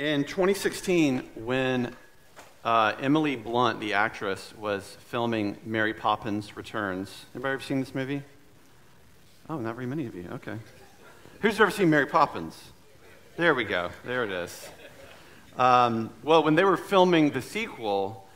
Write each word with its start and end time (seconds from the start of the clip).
In 0.00 0.24
2016, 0.24 1.28
when 1.34 1.94
uh, 2.64 2.94
Emily 3.02 3.36
Blunt, 3.36 3.80
the 3.80 3.92
actress, 3.92 4.54
was 4.56 4.96
filming 5.08 5.58
Mary 5.66 5.92
Poppins 5.92 6.56
Returns, 6.56 7.26
anybody 7.34 7.52
ever 7.52 7.62
seen 7.62 7.80
this 7.80 7.94
movie? 7.94 8.22
Oh, 9.50 9.58
not 9.58 9.74
very 9.74 9.86
many 9.86 10.06
of 10.06 10.14
you. 10.14 10.26
Okay. 10.32 10.56
Who's 11.40 11.60
ever 11.60 11.70
seen 11.70 11.90
Mary 11.90 12.06
Poppins? 12.06 12.58
There 13.36 13.54
we 13.54 13.64
go. 13.64 13.90
There 14.06 14.24
it 14.24 14.30
is. 14.30 14.70
Um, 15.58 16.08
well, 16.22 16.42
when 16.44 16.54
they 16.54 16.64
were 16.64 16.78
filming 16.78 17.32
the 17.32 17.42
sequel 17.42 18.26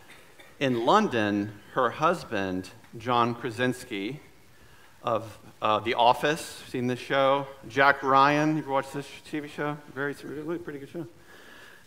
in 0.61 0.85
London, 0.85 1.51
her 1.73 1.89
husband, 1.89 2.69
John 2.99 3.35
Krasinski, 3.35 4.21
of 5.03 5.39
uh, 5.63 5.81
The 5.81 5.95
Office, 5.95 6.63
seen 6.69 6.89
this 6.89 7.01
show? 7.01 7.47
Jack 7.71 8.03
Ryan, 8.03 8.57
you 8.57 8.63
ever 8.63 8.71
watched 8.71 8.93
this 8.93 9.09
TV 9.33 9.49
show? 9.49 9.79
Very, 9.95 10.13
pretty 10.13 10.79
good 10.79 10.91
show. 10.91 11.07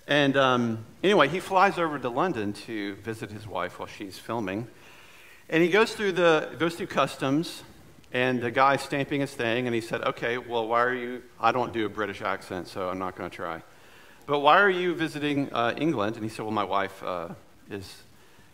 And 0.08 0.38
um, 0.38 0.86
anyway, 1.04 1.28
he 1.28 1.42
flies 1.42 1.78
over 1.78 2.00
to 2.00 2.10
London 2.10 2.54
to 2.54 2.96
visit 2.96 3.30
his 3.30 3.46
wife 3.46 3.78
while 3.78 3.90
she's 3.90 4.18
filming. 4.18 4.68
And 5.50 5.62
he 5.62 5.70
goes 5.70 5.94
through, 5.94 6.14
the, 6.14 6.50
goes 6.58 6.76
through 6.76 6.88
customs, 6.88 7.64
and 8.14 8.42
the 8.42 8.52
guy's 8.52 8.82
stamping 8.82 9.20
his 9.20 9.34
thing, 9.34 9.68
and 9.68 9.76
he 9.76 9.82
said, 9.82 10.02
Okay, 10.02 10.38
well, 10.38 10.68
why 10.68 10.82
are 10.82 10.94
you? 10.94 11.24
I 11.40 11.52
don't 11.52 11.74
do 11.74 11.86
a 11.86 11.90
British 11.90 12.22
accent, 12.22 12.68
so 12.68 12.90
I'm 12.90 13.00
not 13.00 13.18
going 13.18 13.30
to 13.30 13.36
try. 13.36 13.62
But 14.26 14.40
why 14.40 14.60
are 14.60 14.70
you 14.70 14.96
visiting 14.96 15.54
uh, 15.54 15.74
England? 15.78 16.16
And 16.16 16.24
he 16.24 16.30
said, 16.30 16.44
Well, 16.44 16.54
my 16.54 16.64
wife 16.64 17.04
uh, 17.04 17.30
is, 17.70 18.04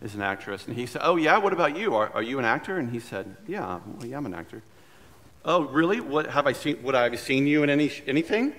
is 0.01 0.15
an 0.15 0.21
actress. 0.21 0.67
And 0.67 0.75
he 0.75 0.87
said, 0.87 1.01
Oh, 1.03 1.17
yeah, 1.17 1.37
what 1.37 1.53
about 1.53 1.77
you? 1.77 1.95
Are, 1.95 2.11
are 2.13 2.23
you 2.23 2.39
an 2.39 2.45
actor? 2.45 2.77
And 2.77 2.89
he 2.89 2.99
said, 2.99 3.35
Yeah, 3.47 3.79
well, 3.97 4.05
yeah, 4.07 4.17
I'm 4.17 4.25
an 4.25 4.33
actor. 4.33 4.63
Oh, 5.45 5.63
really? 5.65 5.99
What 5.99 6.27
have 6.27 6.47
I 6.47 6.53
seen? 6.53 6.81
Would 6.81 6.95
I 6.95 7.09
have 7.09 7.19
seen 7.19 7.45
you 7.45 7.61
in 7.61 7.69
any, 7.69 7.91
anything? 8.07 8.55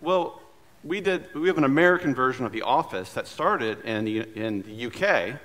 Well, 0.00 0.40
we 0.84 1.00
did. 1.00 1.32
We 1.34 1.48
have 1.48 1.58
an 1.58 1.64
American 1.64 2.14
version 2.14 2.46
of 2.46 2.52
The 2.52 2.62
Office 2.62 3.12
that 3.14 3.26
started 3.26 3.84
in 3.84 4.04
the, 4.04 4.20
in 4.34 4.62
the 4.62 4.86
UK, 4.86 5.40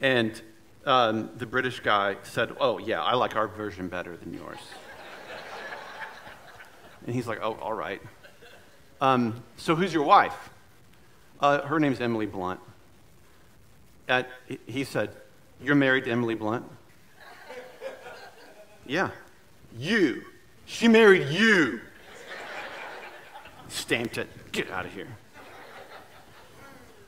and 0.00 0.40
um, 0.84 1.30
the 1.36 1.46
British 1.46 1.80
guy 1.80 2.16
said, 2.22 2.54
"Oh 2.60 2.78
yeah, 2.78 3.02
I 3.02 3.14
like 3.14 3.36
our 3.36 3.48
version 3.48 3.88
better 3.88 4.16
than 4.16 4.34
yours." 4.34 4.58
and 7.06 7.14
he's 7.14 7.26
like, 7.26 7.38
"Oh, 7.42 7.56
all 7.60 7.72
right." 7.72 8.02
Um, 9.00 9.42
so 9.56 9.74
who's 9.74 9.94
your 9.94 10.04
wife? 10.04 10.50
Uh, 11.40 11.62
her 11.62 11.78
name's 11.78 12.00
Emily 12.00 12.26
Blunt. 12.26 12.60
At, 14.08 14.28
he 14.66 14.84
said, 14.84 15.10
"You're 15.62 15.76
married 15.76 16.04
to 16.04 16.10
Emily 16.10 16.34
Blunt." 16.34 16.64
yeah. 18.86 19.10
You. 19.78 20.24
She 20.66 20.88
married 20.88 21.28
you. 21.28 21.80
Stamped 23.90 24.18
it. 24.18 24.28
Get 24.52 24.70
out 24.70 24.86
of 24.86 24.92
here. 24.92 25.08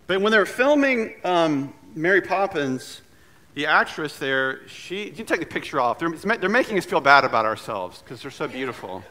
But 0.09 0.21
when 0.21 0.33
they 0.33 0.39
were 0.39 0.45
filming 0.45 1.15
um, 1.23 1.73
Mary 1.95 2.21
Poppins, 2.21 3.03
the 3.55 3.67
actress 3.67 4.19
there, 4.19 4.67
she, 4.67 5.11
you 5.11 5.23
take 5.23 5.39
the 5.39 5.47
picture 5.47 5.81
off. 5.81 6.01
They're, 6.01 6.11
they're 6.11 6.51
making 6.51 6.79
us 6.79 6.85
feel 6.85 7.01
bad 7.01 7.23
about 7.23 7.45
ourselves 7.45 8.03
because 8.03 8.21
they're 8.21 8.33
so 8.33 8.49
beautiful. 8.49 9.05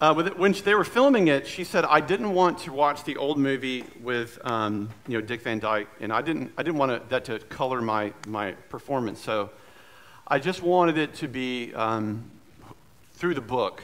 Uh, 0.00 0.14
when 0.38 0.52
they 0.64 0.74
were 0.74 0.84
filming 0.84 1.28
it, 1.28 1.46
she 1.46 1.64
said, 1.64 1.84
"I 1.84 2.00
didn't 2.00 2.32
want 2.32 2.60
to 2.60 2.72
watch 2.72 3.04
the 3.04 3.18
old 3.18 3.36
movie 3.36 3.84
with, 4.02 4.38
um, 4.42 4.88
you 5.06 5.18
know, 5.18 5.26
Dick 5.26 5.42
Van 5.42 5.58
Dyke, 5.58 5.88
and 6.00 6.14
I 6.14 6.22
didn't, 6.22 6.50
I 6.56 6.62
didn't 6.62 6.78
want 6.78 6.92
to, 6.92 7.08
that 7.10 7.26
to 7.26 7.40
color 7.40 7.82
my, 7.82 8.14
my 8.26 8.52
performance. 8.70 9.20
So 9.20 9.50
I 10.26 10.38
just 10.38 10.62
wanted 10.62 10.96
it 10.96 11.12
to 11.16 11.28
be 11.28 11.74
um, 11.74 12.30
through 13.12 13.34
the 13.34 13.42
book. 13.42 13.82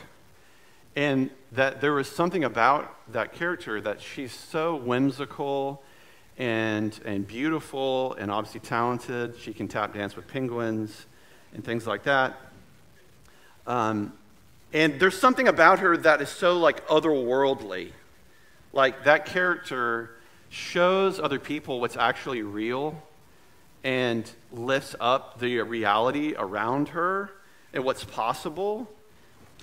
And 0.97 1.31
that 1.53 1.81
there 1.81 1.93
was 1.93 2.09
something 2.09 2.45
about 2.45 2.95
that 3.13 3.33
character 3.33 3.81
that 3.81 4.01
she's 4.01 4.33
so 4.33 4.77
whimsical 4.77 5.83
and, 6.39 6.99
and 7.05 7.27
beautiful 7.27 8.15
and 8.15 8.31
obviously 8.31 8.61
talented. 8.61 9.37
She 9.39 9.53
can 9.53 9.69
tap 9.69 9.95
dance 9.95 10.17
with 10.17 10.27
penguins 10.27 11.07
and 11.55 11.65
things 11.65 11.87
like 11.87 12.05
that. 12.05 12.37
Um, 13.67 14.13
and 14.73 14.99
there's 15.01 15.19
something 15.19 15.49
about 15.49 15.81
her 15.81 15.97
that 15.97 16.21
is 16.23 16.29
so 16.29 16.59
like 16.59 16.87
otherworldly. 16.89 17.93
Like 18.73 19.05
that 19.05 19.27
character 19.27 20.11
shows 20.49 21.19
other 21.19 21.39
people 21.39 21.81
what's 21.81 21.97
actually 21.97 22.43
real 22.43 23.01
and 23.83 24.31
lifts 24.53 24.95
up 25.01 25.41
the 25.41 25.59
reality 25.61 26.35
around 26.37 26.91
her 26.91 27.31
and 27.73 27.85
what's 27.85 28.05
possible. 28.05 28.89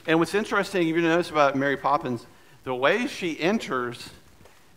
And 0.05 0.19
what's 0.19 0.33
interesting, 0.33 0.87
if 0.87 0.95
you 0.95 1.01
notice 1.01 1.29
about 1.29 1.55
Mary 1.55 1.77
Poppins, 1.77 2.25
the 2.63 2.75
way 2.75 3.07
she 3.07 3.39
enters 3.39 4.09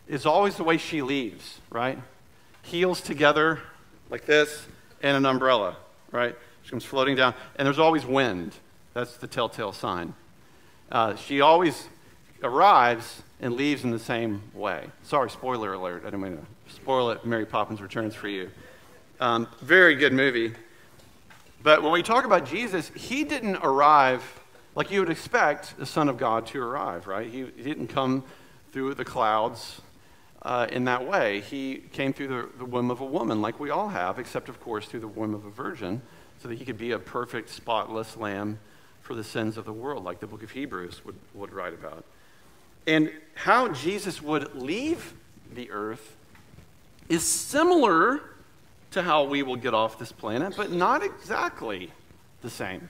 is 0.07 0.25
always 0.25 0.55
the 0.55 0.63
way 0.63 0.77
she 0.77 1.01
leaves, 1.01 1.59
right? 1.69 1.97
Heels 2.63 3.01
together 3.01 3.59
like 4.09 4.25
this 4.25 4.65
and 5.01 5.15
an 5.15 5.25
umbrella, 5.25 5.77
right? 6.11 6.35
She 6.63 6.69
comes 6.69 6.83
floating 6.83 7.15
down, 7.15 7.33
and 7.55 7.65
there's 7.65 7.79
always 7.79 8.05
wind. 8.05 8.53
That's 8.93 9.17
the 9.17 9.27
telltale 9.27 9.71
sign. 9.71 10.13
Uh, 10.91 11.15
she 11.15 11.41
always 11.41 11.87
arrives 12.43 13.23
and 13.39 13.53
leaves 13.53 13.83
in 13.83 13.91
the 13.91 13.99
same 13.99 14.41
way. 14.53 14.87
Sorry, 15.03 15.29
spoiler 15.29 15.73
alert. 15.73 16.01
I 16.01 16.05
didn't 16.05 16.21
mean 16.21 16.37
to 16.37 16.73
spoil 16.73 17.11
it. 17.11 17.25
Mary 17.25 17.45
Poppins 17.45 17.81
returns 17.81 18.15
for 18.15 18.27
you. 18.27 18.49
Um, 19.19 19.47
very 19.61 19.95
good 19.95 20.13
movie. 20.13 20.53
But 21.63 21.83
when 21.83 21.91
we 21.91 22.03
talk 22.03 22.25
about 22.25 22.45
Jesus, 22.45 22.91
he 22.95 23.23
didn't 23.23 23.57
arrive 23.57 24.23
like 24.75 24.91
you 24.91 24.99
would 24.99 25.09
expect 25.09 25.77
the 25.77 25.85
Son 25.85 26.07
of 26.09 26.17
God 26.17 26.45
to 26.47 26.61
arrive, 26.61 27.07
right? 27.07 27.29
He, 27.29 27.45
he 27.57 27.63
didn't 27.63 27.87
come 27.87 28.23
through 28.71 28.93
the 28.93 29.05
clouds 29.05 29.81
uh, 30.43 30.67
in 30.71 30.85
that 30.85 31.07
way. 31.07 31.41
He 31.41 31.83
came 31.91 32.13
through 32.13 32.27
the, 32.27 32.49
the 32.57 32.65
womb 32.65 32.89
of 32.89 33.01
a 33.01 33.05
woman, 33.05 33.41
like 33.41 33.59
we 33.59 33.69
all 33.69 33.89
have, 33.89 34.17
except, 34.17 34.49
of 34.49 34.59
course, 34.59 34.85
through 34.85 35.01
the 35.01 35.07
womb 35.07 35.33
of 35.33 35.45
a 35.45 35.49
virgin, 35.49 36.01
so 36.41 36.47
that 36.47 36.57
he 36.57 36.65
could 36.65 36.77
be 36.77 36.91
a 36.91 36.99
perfect, 36.99 37.49
spotless 37.49 38.17
lamb 38.17 38.59
for 39.01 39.13
the 39.13 39.23
sins 39.23 39.57
of 39.57 39.65
the 39.65 39.73
world, 39.73 40.03
like 40.03 40.19
the 40.19 40.27
book 40.27 40.43
of 40.43 40.51
Hebrews 40.51 41.03
would, 41.05 41.15
would 41.33 41.51
write 41.51 41.73
about. 41.73 42.05
And 42.87 43.11
how 43.35 43.67
Jesus 43.69 44.21
would 44.21 44.55
leave 44.55 45.13
the 45.53 45.69
earth 45.69 46.15
is 47.09 47.23
similar 47.23 48.21
to 48.91 49.01
how 49.01 49.23
we 49.23 49.43
will 49.43 49.55
get 49.55 49.73
off 49.73 49.99
this 49.99 50.11
planet, 50.11 50.53
but 50.55 50.71
not 50.71 51.03
exactly 51.03 51.91
the 52.41 52.49
same. 52.49 52.89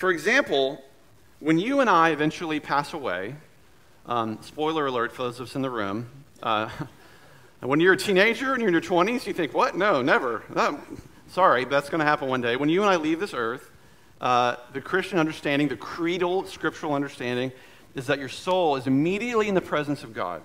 For 0.00 0.10
example, 0.10 0.82
when 1.40 1.58
you 1.58 1.80
and 1.80 1.90
I 1.90 2.08
eventually 2.08 2.58
pass 2.58 2.94
away, 2.94 3.34
um, 4.06 4.38
spoiler 4.40 4.86
alert 4.86 5.12
for 5.12 5.24
those 5.24 5.38
of 5.40 5.48
us 5.48 5.56
in 5.56 5.60
the 5.60 5.68
room, 5.68 6.08
uh, 6.42 6.70
when 7.60 7.80
you're 7.80 7.92
a 7.92 7.98
teenager 7.98 8.54
and 8.54 8.62
you're 8.62 8.68
in 8.68 8.72
your 8.72 8.80
20s, 8.80 9.26
you 9.26 9.34
think, 9.34 9.52
what? 9.52 9.76
No, 9.76 10.00
never. 10.00 10.42
Sorry, 11.28 11.66
that's 11.66 11.90
going 11.90 11.98
to 11.98 12.06
happen 12.06 12.28
one 12.28 12.40
day. 12.40 12.56
When 12.56 12.70
you 12.70 12.80
and 12.80 12.90
I 12.90 12.96
leave 12.96 13.20
this 13.20 13.34
earth, 13.34 13.70
uh, 14.22 14.56
the 14.72 14.80
Christian 14.80 15.18
understanding, 15.18 15.68
the 15.68 15.76
creedal 15.76 16.46
scriptural 16.46 16.94
understanding, 16.94 17.52
is 17.94 18.06
that 18.06 18.18
your 18.18 18.30
soul 18.30 18.76
is 18.76 18.86
immediately 18.86 19.48
in 19.48 19.54
the 19.54 19.60
presence 19.60 20.02
of 20.02 20.14
God. 20.14 20.40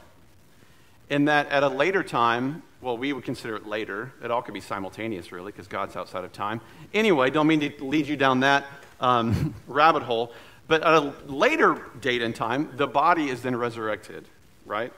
And 1.10 1.30
that 1.30 1.48
at 1.48 1.64
a 1.64 1.70
later 1.70 2.04
time, 2.04 2.62
well, 2.82 2.98
we 2.98 3.14
would 3.14 3.24
consider 3.24 3.56
it 3.56 3.66
later. 3.66 4.12
It 4.22 4.32
all 4.32 4.42
could 4.42 4.54
be 4.54 4.60
simultaneous, 4.60 5.32
really, 5.32 5.54
because 5.54 5.70
God's 5.70 5.96
outside 5.96 6.26
of 6.26 6.34
time. 6.34 6.60
Anyway, 6.94 7.30
don't 7.30 7.48
mean 7.48 7.62
to 7.62 7.86
lead 7.86 8.06
you 8.06 8.18
down 8.18 8.42
that 8.42 8.66
um, 9.00 9.56
rabbit 9.68 10.04
hole. 10.04 10.32
But 10.68 10.82
at 10.82 10.94
a 10.94 11.14
later 11.28 11.82
date 12.02 12.22
in 12.22 12.34
time, 12.34 12.72
the 12.76 12.88
body 12.88 13.30
is 13.30 13.42
then 13.42 13.56
resurrected, 13.56 14.26
right? 14.66 14.92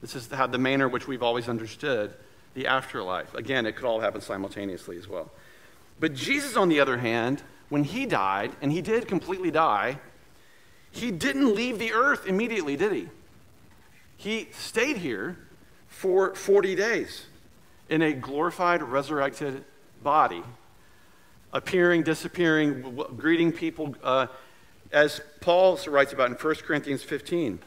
This 0.00 0.14
is 0.14 0.28
how 0.28 0.46
the 0.46 0.58
manner 0.58 0.88
which 0.88 1.08
we've 1.08 1.22
always 1.22 1.48
understood 1.48 2.14
the 2.54 2.66
afterlife. 2.66 3.34
Again, 3.34 3.66
it 3.66 3.76
could 3.76 3.84
all 3.84 4.00
happen 4.00 4.20
simultaneously 4.20 4.96
as 4.98 5.08
well. 5.08 5.30
But 5.98 6.14
Jesus, 6.14 6.56
on 6.56 6.68
the 6.68 6.80
other 6.80 6.98
hand, 6.98 7.42
when 7.68 7.84
he 7.84 8.06
died, 8.06 8.52
and 8.60 8.70
he 8.70 8.82
did 8.82 9.08
completely 9.08 9.50
die, 9.50 9.98
he 10.90 11.10
didn't 11.10 11.54
leave 11.54 11.78
the 11.78 11.92
earth 11.92 12.26
immediately, 12.26 12.76
did 12.76 12.92
he? 12.92 13.08
He 14.16 14.48
stayed 14.52 14.98
here 14.98 15.38
for 15.88 16.34
40 16.34 16.74
days 16.74 17.26
in 17.88 18.02
a 18.02 18.12
glorified, 18.12 18.82
resurrected 18.82 19.64
body, 20.02 20.42
appearing, 21.52 22.02
disappearing, 22.02 22.98
greeting 23.16 23.52
people. 23.52 23.94
Uh, 24.02 24.26
as 24.92 25.20
Paul 25.40 25.78
writes 25.88 26.12
about 26.12 26.30
in 26.30 26.36
1 26.36 26.54
Corinthians 26.56 27.02
15, 27.02 27.58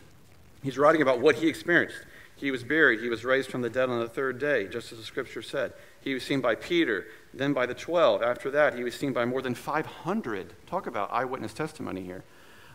he's 0.63 0.77
writing 0.77 1.01
about 1.01 1.19
what 1.19 1.35
he 1.35 1.47
experienced. 1.47 1.97
He 2.35 2.51
was 2.51 2.63
buried, 2.63 2.99
he 2.99 3.09
was 3.09 3.23
raised 3.23 3.49
from 3.49 3.61
the 3.61 3.69
dead 3.69 3.89
on 3.89 3.99
the 3.99 4.09
third 4.09 4.39
day, 4.39 4.67
just 4.67 4.91
as 4.91 4.97
the 4.97 5.05
scripture 5.05 5.41
said. 5.41 5.73
He 6.01 6.13
was 6.13 6.23
seen 6.23 6.41
by 6.41 6.55
Peter, 6.55 7.05
then 7.33 7.53
by 7.53 7.65
the 7.65 7.73
12. 7.73 8.21
After 8.21 8.51
that, 8.51 8.75
he 8.75 8.83
was 8.83 8.93
seen 8.93 9.13
by 9.13 9.25
more 9.25 9.41
than 9.41 9.55
500. 9.55 10.53
Talk 10.67 10.87
about 10.87 11.11
eyewitness 11.13 11.53
testimony 11.53 12.03
here. 12.03 12.23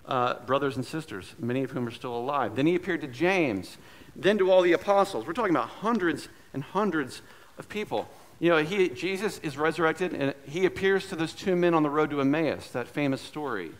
Uh, 0.07 0.41
brothers 0.47 0.77
and 0.77 0.85
sisters, 0.85 1.35
many 1.39 1.63
of 1.63 1.71
whom 1.73 1.87
are 1.87 1.93
still 1.93 2.17
alive. 2.17 2.57
Then 2.57 2.67
he 2.67 2.75
appeared 2.75 3.03
to 3.03 3.07
James 3.07 3.77
then 4.17 4.39
to 4.39 4.51
all 4.51 4.63
the 4.63 4.73
apostles. 4.73 5.27
We're 5.27 5.33
talking 5.33 5.55
about 5.55 5.69
hundreds 5.69 6.29
and 6.53 6.63
hundreds 6.63 7.23
of 7.59 7.69
people. 7.69 8.09
You 8.41 8.49
know, 8.49 8.57
he, 8.57 8.89
Jesus 8.89 9.39
is 9.41 9.59
resurrected, 9.59 10.15
and 10.15 10.35
he 10.47 10.65
appears 10.65 11.09
to 11.09 11.17
those 11.17 11.35
two 11.35 11.55
men 11.55 11.75
on 11.75 11.83
the 11.83 11.91
road 11.91 12.09
to 12.11 12.23
Emmaus, 12.23 12.71
that 12.71 12.89
famous 12.89 13.21
story. 13.21 13.71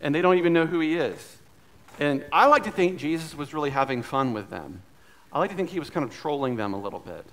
And 0.00 0.14
they 0.14 0.22
don't 0.22 0.38
even 0.38 0.54
know 0.54 0.64
who 0.64 0.80
he 0.80 0.96
is. 0.96 1.36
And 2.00 2.24
I 2.32 2.46
like 2.46 2.64
to 2.64 2.70
think 2.70 2.98
Jesus 2.98 3.34
was 3.34 3.52
really 3.52 3.70
having 3.70 4.02
fun 4.02 4.32
with 4.32 4.48
them. 4.48 4.82
I 5.32 5.38
like 5.38 5.50
to 5.50 5.56
think 5.56 5.68
he 5.68 5.78
was 5.78 5.90
kind 5.90 6.04
of 6.04 6.14
trolling 6.14 6.56
them 6.56 6.72
a 6.72 6.80
little 6.80 6.98
bit. 6.98 7.26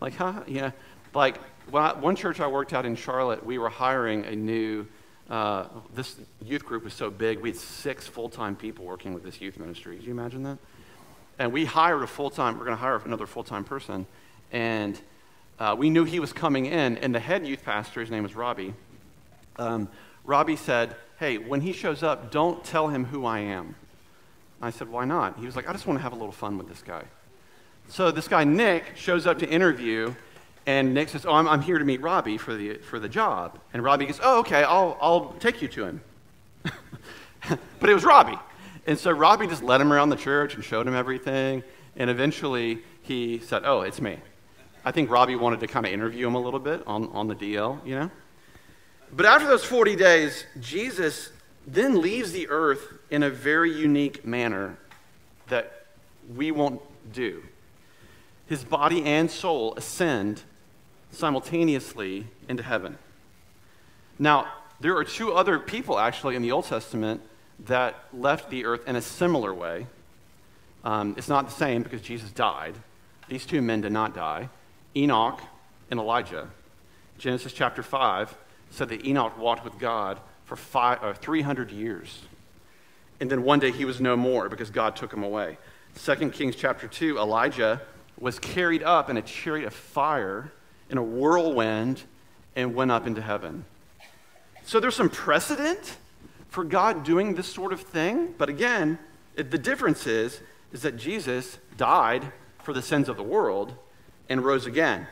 Like, 0.00 0.14
huh? 0.16 0.42
Yeah. 0.46 0.72
Like, 1.14 1.38
one 1.70 2.14
church 2.14 2.40
I 2.40 2.46
worked 2.46 2.74
at 2.74 2.84
in 2.84 2.94
Charlotte, 2.94 3.44
we 3.44 3.56
were 3.56 3.70
hiring 3.70 4.26
a 4.26 4.36
new, 4.36 4.86
uh, 5.30 5.64
this 5.94 6.16
youth 6.44 6.64
group 6.64 6.84
was 6.84 6.92
so 6.92 7.10
big, 7.10 7.40
we 7.40 7.50
had 7.50 7.58
six 7.58 8.06
full 8.06 8.28
time 8.28 8.54
people 8.54 8.84
working 8.84 9.14
with 9.14 9.22
this 9.22 9.40
youth 9.40 9.58
ministry. 9.58 9.96
Can 9.96 10.04
you 10.04 10.12
imagine 10.12 10.42
that? 10.42 10.58
And 11.38 11.52
we 11.52 11.64
hired 11.64 12.02
a 12.02 12.06
full 12.06 12.30
time, 12.30 12.58
we're 12.58 12.64
going 12.64 12.76
to 12.76 12.80
hire 12.80 13.00
another 13.04 13.26
full 13.26 13.44
time 13.44 13.64
person. 13.64 14.06
And 14.52 15.00
uh, 15.58 15.74
we 15.78 15.90
knew 15.90 16.04
he 16.04 16.20
was 16.20 16.32
coming 16.32 16.66
in, 16.66 16.98
and 16.98 17.14
the 17.14 17.20
head 17.20 17.46
youth 17.46 17.64
pastor, 17.64 18.00
his 18.00 18.10
name 18.10 18.22
was 18.22 18.34
Robbie, 18.34 18.74
um, 19.58 19.88
Robbie 20.24 20.56
said, 20.56 20.94
Hey, 21.18 21.38
when 21.38 21.60
he 21.60 21.72
shows 21.72 22.02
up, 22.02 22.30
don't 22.30 22.62
tell 22.64 22.88
him 22.88 23.04
who 23.06 23.26
I 23.26 23.40
am. 23.40 23.74
I 24.62 24.70
said, 24.70 24.88
Why 24.88 25.04
not? 25.04 25.38
He 25.38 25.46
was 25.46 25.56
like, 25.56 25.68
I 25.68 25.72
just 25.72 25.86
want 25.86 25.98
to 25.98 26.02
have 26.02 26.12
a 26.12 26.16
little 26.16 26.32
fun 26.32 26.58
with 26.58 26.68
this 26.68 26.82
guy. 26.82 27.02
So 27.88 28.10
this 28.10 28.28
guy, 28.28 28.44
Nick, 28.44 28.96
shows 28.96 29.26
up 29.26 29.38
to 29.38 29.48
interview, 29.48 30.14
and 30.66 30.94
Nick 30.94 31.08
says, 31.08 31.26
Oh, 31.26 31.32
I'm, 31.32 31.48
I'm 31.48 31.62
here 31.62 31.78
to 31.78 31.84
meet 31.84 32.00
Robbie 32.00 32.38
for 32.38 32.54
the, 32.54 32.74
for 32.74 33.00
the 33.00 33.08
job. 33.08 33.58
And 33.72 33.82
Robbie 33.82 34.06
goes, 34.06 34.20
Oh, 34.22 34.40
okay, 34.40 34.62
I'll, 34.62 34.96
I'll 35.00 35.32
take 35.40 35.60
you 35.62 35.68
to 35.68 35.84
him. 35.84 36.00
but 37.80 37.90
it 37.90 37.94
was 37.94 38.04
Robbie. 38.04 38.38
And 38.86 38.98
so 38.98 39.10
Robbie 39.10 39.46
just 39.46 39.62
led 39.62 39.80
him 39.80 39.92
around 39.92 40.10
the 40.10 40.16
church 40.16 40.54
and 40.54 40.64
showed 40.64 40.86
him 40.86 40.94
everything. 40.94 41.62
And 41.96 42.10
eventually 42.10 42.78
he 43.02 43.38
said, 43.38 43.62
Oh, 43.64 43.80
it's 43.80 44.00
me. 44.00 44.18
I 44.84 44.92
think 44.92 45.10
Robbie 45.10 45.36
wanted 45.36 45.60
to 45.60 45.66
kind 45.66 45.86
of 45.86 45.92
interview 45.92 46.26
him 46.26 46.34
a 46.34 46.40
little 46.40 46.60
bit 46.60 46.82
on, 46.86 47.08
on 47.08 47.28
the 47.28 47.34
DL, 47.34 47.84
you 47.86 47.94
know? 47.94 48.10
But 49.12 49.26
after 49.26 49.46
those 49.46 49.64
40 49.64 49.96
days, 49.96 50.44
Jesus 50.60 51.30
then 51.66 52.00
leaves 52.00 52.32
the 52.32 52.48
earth 52.48 52.92
in 53.10 53.22
a 53.22 53.30
very 53.30 53.72
unique 53.72 54.24
manner 54.24 54.78
that 55.48 55.86
we 56.34 56.50
won't 56.50 56.80
do. 57.12 57.42
His 58.46 58.64
body 58.64 59.04
and 59.04 59.30
soul 59.30 59.74
ascend 59.76 60.42
simultaneously 61.10 62.26
into 62.48 62.62
heaven. 62.62 62.98
Now, 64.18 64.46
there 64.80 64.96
are 64.96 65.04
two 65.04 65.32
other 65.32 65.58
people 65.58 65.98
actually 65.98 66.36
in 66.36 66.42
the 66.42 66.52
Old 66.52 66.66
Testament 66.66 67.20
that 67.66 67.96
left 68.12 68.50
the 68.50 68.64
earth 68.64 68.86
in 68.86 68.96
a 68.96 69.02
similar 69.02 69.52
way. 69.52 69.86
Um, 70.84 71.14
it's 71.18 71.28
not 71.28 71.46
the 71.46 71.54
same 71.54 71.82
because 71.82 72.00
Jesus 72.00 72.30
died. 72.30 72.74
These 73.28 73.46
two 73.46 73.60
men 73.60 73.80
did 73.80 73.92
not 73.92 74.14
die 74.14 74.48
Enoch 74.98 75.40
and 75.90 76.00
Elijah. 76.00 76.48
Genesis 77.18 77.52
chapter 77.52 77.82
5 77.82 78.36
said 78.70 78.88
that 78.88 79.06
Enoch 79.06 79.38
walked 79.38 79.64
with 79.64 79.78
God 79.78 80.20
for 80.44 80.56
five, 80.56 81.02
uh, 81.02 81.12
300 81.14 81.70
years. 81.70 82.22
And 83.20 83.30
then 83.30 83.42
one 83.42 83.58
day 83.58 83.70
he 83.70 83.84
was 83.84 84.00
no 84.00 84.16
more 84.16 84.48
because 84.48 84.70
God 84.70 84.96
took 84.96 85.12
him 85.12 85.22
away. 85.22 85.58
2 86.02 86.30
Kings 86.30 86.56
chapter 86.56 86.86
2, 86.86 87.18
Elijah 87.18 87.80
was 88.18 88.38
carried 88.38 88.82
up 88.82 89.10
in 89.10 89.16
a 89.16 89.22
chariot 89.22 89.66
of 89.66 89.74
fire 89.74 90.52
in 90.90 90.98
a 90.98 91.02
whirlwind 91.02 92.02
and 92.56 92.74
went 92.74 92.90
up 92.90 93.06
into 93.06 93.22
heaven. 93.22 93.64
So 94.64 94.80
there's 94.80 94.96
some 94.96 95.10
precedent 95.10 95.96
for 96.48 96.64
God 96.64 97.04
doing 97.04 97.34
this 97.34 97.46
sort 97.46 97.72
of 97.72 97.80
thing. 97.80 98.34
But 98.36 98.48
again, 98.48 98.98
the 99.34 99.58
difference 99.58 100.06
is, 100.06 100.40
is 100.72 100.82
that 100.82 100.96
Jesus 100.96 101.58
died 101.76 102.32
for 102.62 102.72
the 102.72 102.82
sins 102.82 103.08
of 103.08 103.16
the 103.16 103.22
world 103.22 103.74
and 104.28 104.44
rose 104.44 104.66
again. 104.66 105.06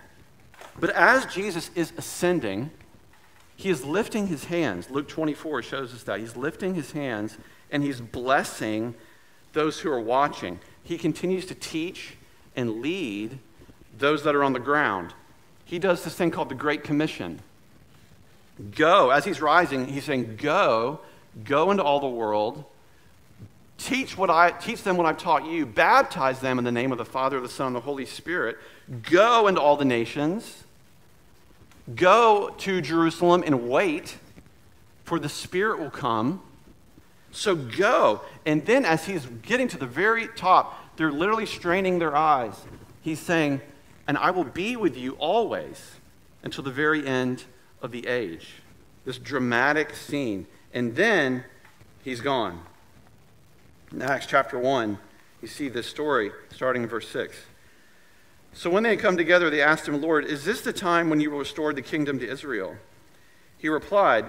But 0.78 0.90
as 0.90 1.26
Jesus 1.26 1.70
is 1.74 1.92
ascending, 1.96 2.70
he 3.56 3.70
is 3.70 3.84
lifting 3.84 4.26
his 4.26 4.44
hands. 4.44 4.90
Luke 4.90 5.08
24 5.08 5.62
shows 5.62 5.94
us 5.94 6.02
that. 6.04 6.20
He's 6.20 6.36
lifting 6.36 6.74
his 6.74 6.92
hands 6.92 7.38
and 7.70 7.82
he's 7.82 8.00
blessing 8.00 8.94
those 9.52 9.80
who 9.80 9.90
are 9.90 10.00
watching. 10.00 10.60
He 10.82 10.98
continues 10.98 11.46
to 11.46 11.54
teach 11.54 12.16
and 12.54 12.80
lead 12.80 13.38
those 13.98 14.24
that 14.24 14.34
are 14.34 14.44
on 14.44 14.52
the 14.52 14.60
ground. 14.60 15.14
He 15.64 15.78
does 15.78 16.04
this 16.04 16.14
thing 16.14 16.30
called 16.30 16.50
the 16.50 16.54
Great 16.54 16.84
Commission. 16.84 17.40
Go, 18.74 19.10
as 19.10 19.24
he's 19.24 19.40
rising, 19.40 19.86
he's 19.86 20.04
saying, 20.04 20.36
Go, 20.36 21.00
go 21.44 21.70
into 21.70 21.82
all 21.82 22.00
the 22.00 22.06
world, 22.06 22.64
teach, 23.78 24.16
what 24.16 24.30
I, 24.30 24.50
teach 24.50 24.82
them 24.82 24.96
what 24.96 25.06
I've 25.06 25.18
taught 25.18 25.46
you, 25.46 25.66
baptize 25.66 26.40
them 26.40 26.58
in 26.58 26.64
the 26.64 26.72
name 26.72 26.92
of 26.92 26.98
the 26.98 27.04
Father, 27.04 27.40
the 27.40 27.48
Son, 27.48 27.68
and 27.68 27.76
the 27.76 27.80
Holy 27.80 28.06
Spirit, 28.06 28.58
go 29.02 29.46
into 29.46 29.60
all 29.60 29.76
the 29.76 29.84
nations 29.84 30.64
Go 31.94 32.52
to 32.58 32.80
Jerusalem 32.80 33.44
and 33.46 33.68
wait, 33.68 34.18
for 35.04 35.20
the 35.20 35.28
Spirit 35.28 35.78
will 35.78 35.90
come. 35.90 36.42
So 37.30 37.54
go. 37.54 38.22
And 38.44 38.64
then, 38.66 38.84
as 38.84 39.04
he's 39.04 39.26
getting 39.42 39.68
to 39.68 39.78
the 39.78 39.86
very 39.86 40.26
top, 40.28 40.96
they're 40.96 41.12
literally 41.12 41.46
straining 41.46 41.98
their 41.98 42.16
eyes. 42.16 42.54
He's 43.02 43.20
saying, 43.20 43.60
And 44.08 44.18
I 44.18 44.30
will 44.30 44.44
be 44.44 44.74
with 44.74 44.96
you 44.96 45.12
always 45.12 45.92
until 46.42 46.64
the 46.64 46.72
very 46.72 47.06
end 47.06 47.44
of 47.82 47.92
the 47.92 48.06
age. 48.08 48.54
This 49.04 49.18
dramatic 49.18 49.94
scene. 49.94 50.46
And 50.72 50.96
then 50.96 51.44
he's 52.02 52.20
gone. 52.20 52.62
In 53.96 54.02
Acts 54.02 54.26
chapter 54.26 54.58
1, 54.58 54.98
you 55.40 55.48
see 55.48 55.70
this 55.70 55.86
story 55.86 56.30
starting 56.52 56.82
in 56.82 56.88
verse 56.88 57.08
6. 57.08 57.34
So 58.52 58.68
when 58.68 58.82
they 58.82 58.90
had 58.90 58.98
come 58.98 59.16
together, 59.16 59.48
they 59.48 59.62
asked 59.62 59.88
him, 59.88 60.02
Lord, 60.02 60.26
is 60.26 60.44
this 60.44 60.60
the 60.60 60.74
time 60.74 61.08
when 61.08 61.18
you 61.18 61.30
will 61.30 61.38
restore 61.38 61.72
the 61.72 61.80
kingdom 61.80 62.18
to 62.18 62.28
Israel? 62.28 62.76
He 63.56 63.70
replied, 63.70 64.26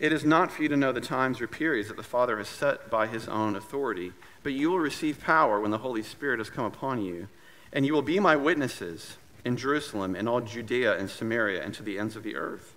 It 0.00 0.12
is 0.12 0.24
not 0.24 0.50
for 0.50 0.64
you 0.64 0.68
to 0.70 0.76
know 0.76 0.90
the 0.90 1.00
times 1.00 1.40
or 1.40 1.46
periods 1.46 1.86
that 1.86 1.98
the 1.98 2.02
Father 2.02 2.38
has 2.38 2.48
set 2.48 2.90
by 2.90 3.06
his 3.06 3.28
own 3.28 3.54
authority, 3.54 4.12
but 4.42 4.54
you 4.54 4.72
will 4.72 4.80
receive 4.80 5.20
power 5.20 5.60
when 5.60 5.70
the 5.70 5.78
Holy 5.78 6.02
Spirit 6.02 6.40
has 6.40 6.50
come 6.50 6.64
upon 6.64 7.00
you, 7.00 7.28
and 7.72 7.86
you 7.86 7.92
will 7.92 8.02
be 8.02 8.18
my 8.18 8.34
witnesses 8.34 9.18
in 9.44 9.56
Jerusalem 9.56 10.16
and 10.16 10.28
all 10.28 10.40
Judea 10.40 10.98
and 10.98 11.08
Samaria 11.08 11.62
and 11.62 11.72
to 11.74 11.84
the 11.84 11.96
ends 11.96 12.16
of 12.16 12.24
the 12.24 12.34
earth. 12.34 12.74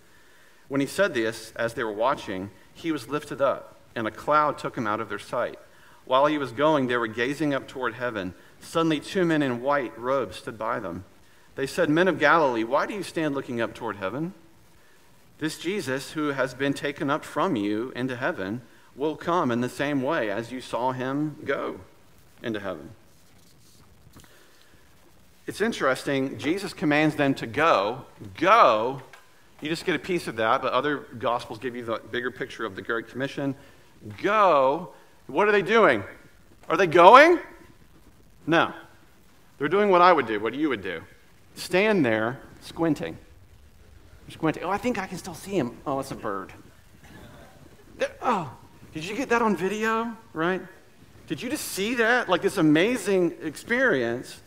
When 0.68 0.80
he 0.80 0.86
said 0.86 1.16
this, 1.16 1.52
as 1.56 1.74
they 1.74 1.84
were 1.84 1.92
watching, 1.92 2.52
he 2.72 2.92
was 2.92 3.10
lifted 3.10 3.42
up, 3.42 3.80
and 3.96 4.06
a 4.06 4.12
cloud 4.12 4.60
took 4.60 4.78
him 4.78 4.86
out 4.86 5.00
of 5.00 5.10
their 5.10 5.18
sight. 5.18 5.58
While 6.06 6.26
he 6.26 6.38
was 6.38 6.52
going, 6.52 6.88
they 6.88 6.98
were 6.98 7.08
gazing 7.08 7.54
up 7.54 7.68
toward 7.68 7.94
heaven 7.94 8.34
Suddenly, 8.64 9.02
two 9.02 9.26
men 9.26 9.42
in 9.42 9.62
white 9.62 9.98
robes 10.00 10.38
stood 10.38 10.58
by 10.58 10.80
them. 10.80 11.04
They 11.56 11.68
said, 11.68 11.90
Men 11.90 12.08
of 12.08 12.18
Galilee, 12.18 12.64
why 12.64 12.86
do 12.88 12.94
you 12.94 13.04
stand 13.04 13.36
looking 13.36 13.62
up 13.62 13.76
toward 13.76 13.98
heaven? 13.98 14.34
This 15.38 15.60
Jesus, 15.60 16.12
who 16.12 16.30
has 16.30 16.54
been 16.54 16.74
taken 16.74 17.10
up 17.10 17.24
from 17.24 17.56
you 17.56 17.92
into 17.96 18.16
heaven, 18.16 18.62
will 18.96 19.16
come 19.16 19.52
in 19.52 19.62
the 19.62 19.70
same 19.70 20.02
way 20.02 20.32
as 20.32 20.52
you 20.52 20.62
saw 20.62 20.92
him 20.92 21.38
go 21.46 21.80
into 22.42 22.60
heaven. 22.60 22.90
It's 25.46 25.62
interesting. 25.62 26.38
Jesus 26.38 26.74
commands 26.74 27.16
them 27.16 27.36
to 27.36 27.46
go. 27.46 28.06
Go. 28.38 29.02
You 29.62 29.70
just 29.70 29.86
get 29.86 29.96
a 29.96 30.00
piece 30.00 30.28
of 30.28 30.38
that, 30.38 30.62
but 30.62 30.74
other 30.74 31.00
gospels 31.20 31.60
give 31.60 31.76
you 31.76 31.84
the 31.84 32.02
bigger 32.12 32.32
picture 32.32 32.66
of 32.66 32.76
the 32.76 32.82
Great 32.82 33.10
Commission. 33.10 33.56
Go. 34.22 34.94
What 35.28 35.48
are 35.48 35.52
they 35.52 35.62
doing? 35.62 36.04
Are 36.70 36.78
they 36.78 36.88
going? 36.88 37.40
No. 38.46 38.74
They're 39.58 39.70
doing 39.70 39.90
what 39.90 40.02
I 40.02 40.12
would 40.12 40.28
do, 40.28 40.40
what 40.40 40.54
you 40.54 40.70
would 40.70 40.82
do. 40.82 41.02
Stand 41.56 42.06
there 42.06 42.40
squinting. 42.62 43.18
Squinting. 44.30 44.64
Oh, 44.64 44.70
I 44.70 44.78
think 44.78 44.98
I 44.98 45.06
can 45.06 45.18
still 45.18 45.34
see 45.34 45.52
him. 45.52 45.78
Oh, 45.86 46.00
it's 46.00 46.12
a 46.12 46.16
bird. 46.16 46.52
Oh, 48.22 48.52
did 48.94 49.06
you 49.06 49.16
get 49.16 49.30
that 49.30 49.42
on 49.42 49.56
video? 49.56 50.16
Right? 50.34 50.62
Did 51.28 51.42
you 51.42 51.50
just 51.50 51.66
see 51.66 51.96
that? 51.96 52.30
Like 52.30 52.42
this 52.42 52.58
amazing 52.58 53.36
experience. 53.42 54.42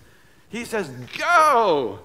He 0.48 0.64
says, 0.64 0.90
Go! 1.18 2.00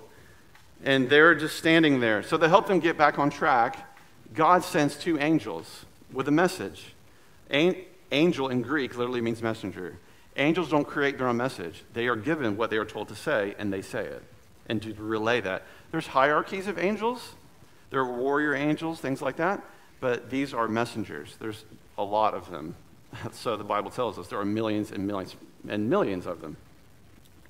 And 0.84 1.10
they're 1.10 1.36
just 1.36 1.58
standing 1.58 2.00
there. 2.00 2.24
So 2.24 2.38
to 2.38 2.50
help 2.50 2.68
them 2.68 2.80
get 2.80 2.98
back 2.98 3.20
on 3.20 3.30
track, 3.30 3.96
God 4.34 4.63
sends 4.63 4.96
two 4.96 5.20
angels 5.20 5.86
with 6.12 6.28
a 6.28 6.32
message. 6.32 6.94
Angel 8.12 8.50
in 8.50 8.62
Greek 8.62 8.98
literally 8.98 9.22
means 9.22 9.41
messenger. 9.41 9.98
Angels 10.38 10.70
don't 10.70 10.88
create 10.88 11.18
their 11.18 11.27
own 11.27 11.38
message. 11.38 11.84
They 11.94 12.08
are 12.08 12.15
given 12.15 12.58
what 12.58 12.70
they 12.70 12.77
are 12.77 12.86
told 12.86 13.10
to 13.10 13.15
say, 13.15 13.56
and 13.58 13.72
they 13.72 13.82
say 13.82 14.06
it. 14.06 14.24
And 14.68 14.82
to 14.84 14.94
relay 14.94 15.41
that. 15.41 15.63
There's 15.91 16.08
hierarchies 16.08 16.68
of 16.68 16.77
angels. 16.77 17.34
There 17.89 18.00
are 18.00 18.18
warrior 18.18 18.53
angels, 18.53 19.00
things 19.00 19.22
like 19.22 19.38
that. 19.38 19.62
But 20.00 20.30
these 20.30 20.53
are 20.53 20.68
messengers. 20.68 21.36
There's 21.39 21.65
a 21.98 22.03
lot 22.03 22.34
of 22.34 22.50
them. 22.50 22.75
So 23.34 23.58
the 23.58 23.65
Bible 23.65 23.91
tells 23.91 24.18
us 24.18 24.30
there 24.30 24.39
are 24.39 24.46
millions 24.46 24.91
and 24.91 25.06
millions 25.06 25.36
and 25.68 25.89
millions 25.89 26.25
of 26.25 26.39
them. 26.39 26.56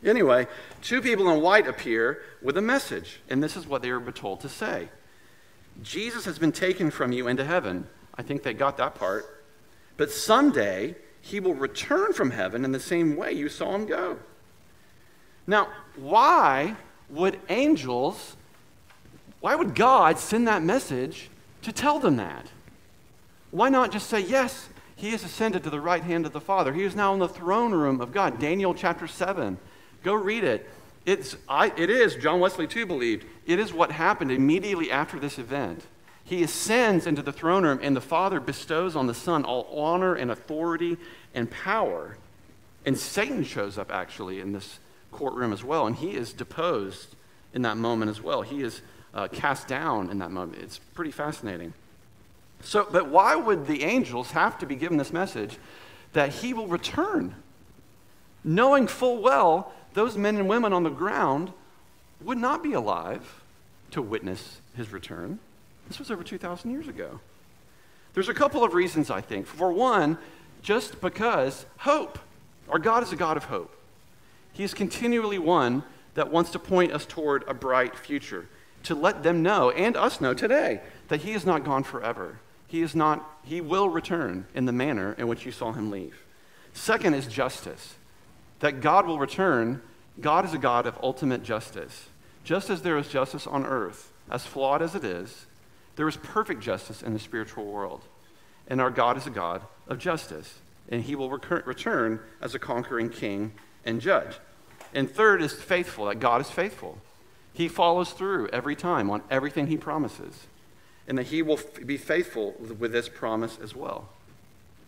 Anyway, 0.03 0.47
two 0.81 1.01
people 1.01 1.29
in 1.29 1.41
white 1.41 1.67
appear 1.67 2.23
with 2.41 2.57
a 2.57 2.61
message, 2.61 3.21
and 3.29 3.43
this 3.43 3.55
is 3.55 3.67
what 3.67 3.83
they 3.83 3.91
were 3.91 4.11
told 4.11 4.41
to 4.41 4.49
say 4.49 4.89
Jesus 5.83 6.25
has 6.25 6.39
been 6.39 6.51
taken 6.51 6.91
from 6.91 7.11
you 7.11 7.27
into 7.27 7.45
heaven. 7.45 7.87
I 8.15 8.23
think 8.23 8.43
they 8.43 8.53
got 8.53 8.77
that 8.77 8.95
part. 8.95 9.40
But 9.97 10.11
someday, 10.11 10.95
he 11.21 11.39
will 11.39 11.53
return 11.53 12.13
from 12.13 12.31
heaven 12.31 12.65
in 12.65 12.71
the 12.71 12.79
same 12.79 13.15
way 13.15 13.31
you 13.31 13.49
saw 13.49 13.75
him 13.75 13.85
go. 13.85 14.17
Now, 15.47 15.69
why 15.95 16.75
would 17.09 17.39
angels, 17.49 18.35
why 19.39 19.55
would 19.55 19.75
God 19.75 20.17
send 20.17 20.47
that 20.47 20.63
message 20.63 21.29
to 21.61 21.71
tell 21.71 21.99
them 21.99 22.15
that? 22.17 22.47
Why 23.51 23.69
not 23.69 23.91
just 23.91 24.09
say, 24.09 24.21
yes, 24.21 24.69
He 24.95 25.11
has 25.11 25.23
ascended 25.23 25.63
to 25.63 25.69
the 25.69 25.79
right 25.79 26.03
hand 26.03 26.25
of 26.25 26.31
the 26.31 26.39
Father. 26.39 26.73
He 26.73 26.83
is 26.83 26.95
now 26.95 27.13
in 27.13 27.19
the 27.19 27.27
throne 27.27 27.73
room 27.73 28.01
of 28.01 28.13
God. 28.13 28.39
Daniel 28.39 28.73
chapter 28.73 29.07
7. 29.07 29.57
Go 30.03 30.13
read 30.13 30.43
it. 30.43 30.69
It's, 31.05 31.35
I, 31.49 31.71
it 31.75 31.89
is, 31.89 32.15
John 32.15 32.39
Wesley 32.39 32.67
too 32.67 32.85
believed, 32.85 33.25
it 33.45 33.59
is 33.59 33.73
what 33.73 33.91
happened 33.91 34.31
immediately 34.31 34.91
after 34.91 35.19
this 35.19 35.39
event. 35.39 35.83
He 36.23 36.43
ascends 36.43 37.07
into 37.07 37.21
the 37.21 37.33
throne 37.33 37.63
room, 37.63 37.79
and 37.81 37.95
the 37.95 38.01
Father 38.01 38.39
bestows 38.39 38.95
on 38.95 39.07
the 39.07 39.13
Son 39.13 39.43
all 39.43 39.67
honor 39.77 40.15
and 40.15 40.31
authority 40.31 40.97
and 41.33 41.49
power. 41.49 42.17
And 42.85 42.97
Satan 42.97 43.43
shows 43.43 43.77
up 43.77 43.91
actually 43.91 44.39
in 44.39 44.53
this 44.53 44.79
courtroom 45.11 45.53
as 45.53 45.63
well, 45.63 45.87
and 45.87 45.95
he 45.95 46.15
is 46.15 46.33
deposed 46.33 47.15
in 47.53 47.63
that 47.63 47.77
moment 47.77 48.09
as 48.09 48.21
well. 48.21 48.41
He 48.41 48.63
is 48.63 48.81
uh, 49.13 49.27
cast 49.27 49.67
down 49.67 50.09
in 50.09 50.19
that 50.19 50.31
moment. 50.31 50.61
It's 50.61 50.79
pretty 50.79 51.11
fascinating. 51.11 51.73
So, 52.61 52.87
but 52.89 53.09
why 53.09 53.35
would 53.35 53.67
the 53.67 53.83
angels 53.83 54.31
have 54.31 54.57
to 54.59 54.65
be 54.65 54.75
given 54.75 54.97
this 54.97 55.11
message 55.11 55.57
that 56.13 56.29
he 56.29 56.53
will 56.53 56.67
return, 56.67 57.35
knowing 58.43 58.87
full 58.87 59.21
well 59.21 59.73
those 59.93 60.17
men 60.17 60.37
and 60.37 60.47
women 60.47 60.71
on 60.71 60.83
the 60.83 60.89
ground 60.89 61.51
would 62.21 62.37
not 62.37 62.63
be 62.63 62.73
alive 62.73 63.41
to 63.91 64.01
witness 64.01 64.61
his 64.75 64.91
return? 64.93 65.39
This 65.87 65.99
was 65.99 66.11
over 66.11 66.23
2,000 66.23 66.71
years 66.71 66.87
ago. 66.87 67.19
There's 68.13 68.29
a 68.29 68.33
couple 68.33 68.63
of 68.63 68.73
reasons, 68.73 69.09
I 69.09 69.21
think. 69.21 69.47
For 69.47 69.71
one, 69.71 70.17
just 70.61 71.01
because 71.01 71.65
hope. 71.77 72.19
Our 72.69 72.79
God 72.79 73.03
is 73.03 73.11
a 73.11 73.15
God 73.15 73.37
of 73.37 73.45
hope. 73.45 73.75
He 74.53 74.63
is 74.63 74.73
continually 74.73 75.39
one 75.39 75.83
that 76.13 76.31
wants 76.31 76.51
to 76.51 76.59
point 76.59 76.91
us 76.91 77.05
toward 77.05 77.43
a 77.47 77.53
bright 77.53 77.95
future, 77.95 78.47
to 78.83 78.95
let 78.95 79.23
them 79.23 79.41
know, 79.41 79.71
and 79.71 79.95
us 79.95 80.21
know 80.21 80.33
today, 80.33 80.81
that 81.07 81.21
He 81.21 81.31
is 81.31 81.45
not 81.45 81.63
gone 81.63 81.83
forever. 81.83 82.39
He 82.67 82.81
is 82.81 82.95
not, 82.95 83.39
He 83.43 83.61
will 83.61 83.89
return 83.89 84.45
in 84.53 84.65
the 84.65 84.71
manner 84.71 85.13
in 85.17 85.27
which 85.27 85.45
you 85.45 85.51
saw 85.51 85.71
Him 85.71 85.89
leave. 85.89 86.23
Second 86.73 87.13
is 87.13 87.27
justice, 87.27 87.95
that 88.59 88.81
God 88.81 89.05
will 89.05 89.19
return. 89.19 89.81
God 90.19 90.45
is 90.45 90.53
a 90.53 90.57
God 90.57 90.85
of 90.85 90.99
ultimate 91.01 91.43
justice. 91.43 92.07
Just 92.43 92.69
as 92.69 92.81
there 92.81 92.97
is 92.97 93.07
justice 93.07 93.47
on 93.47 93.65
earth, 93.65 94.11
as 94.29 94.45
flawed 94.45 94.81
as 94.81 94.95
it 94.95 95.03
is, 95.03 95.45
there 95.95 96.07
is 96.07 96.17
perfect 96.17 96.61
justice 96.61 97.01
in 97.01 97.13
the 97.13 97.19
spiritual 97.19 97.65
world. 97.65 98.01
And 98.67 98.79
our 98.79 98.89
God 98.89 99.17
is 99.17 99.27
a 99.27 99.31
God 99.31 99.61
of 99.87 99.97
justice, 99.97 100.59
and 100.89 101.03
He 101.03 101.15
will 101.15 101.29
recur- 101.29 101.63
return 101.65 102.19
as 102.41 102.55
a 102.55 102.59
conquering 102.59 103.09
king 103.09 103.53
and 103.85 103.99
judge. 103.99 104.35
And 104.93 105.09
third 105.09 105.41
is 105.41 105.53
faithful, 105.53 106.05
that 106.05 106.19
God 106.19 106.41
is 106.41 106.49
faithful. 106.49 106.97
He 107.53 107.67
follows 107.67 108.11
through 108.11 108.49
every 108.49 108.75
time 108.75 109.09
on 109.09 109.21
everything 109.29 109.67
he 109.67 109.77
promises, 109.77 110.47
and 111.07 111.17
that 111.17 111.27
he 111.27 111.41
will 111.41 111.57
f- 111.57 111.85
be 111.85 111.97
faithful 111.97 112.55
with 112.59 112.91
this 112.91 113.09
promise 113.09 113.57
as 113.61 113.75
well. 113.75 114.09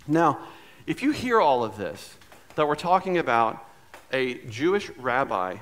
Now, 0.07 0.39
if 0.88 1.01
you 1.01 1.12
hear 1.12 1.39
all 1.39 1.63
of 1.63 1.77
this, 1.77 2.15
that 2.55 2.67
we're 2.67 2.75
talking 2.75 3.17
about 3.17 3.65
a 4.12 4.36
Jewish 4.45 4.89
rabbi 4.91 5.57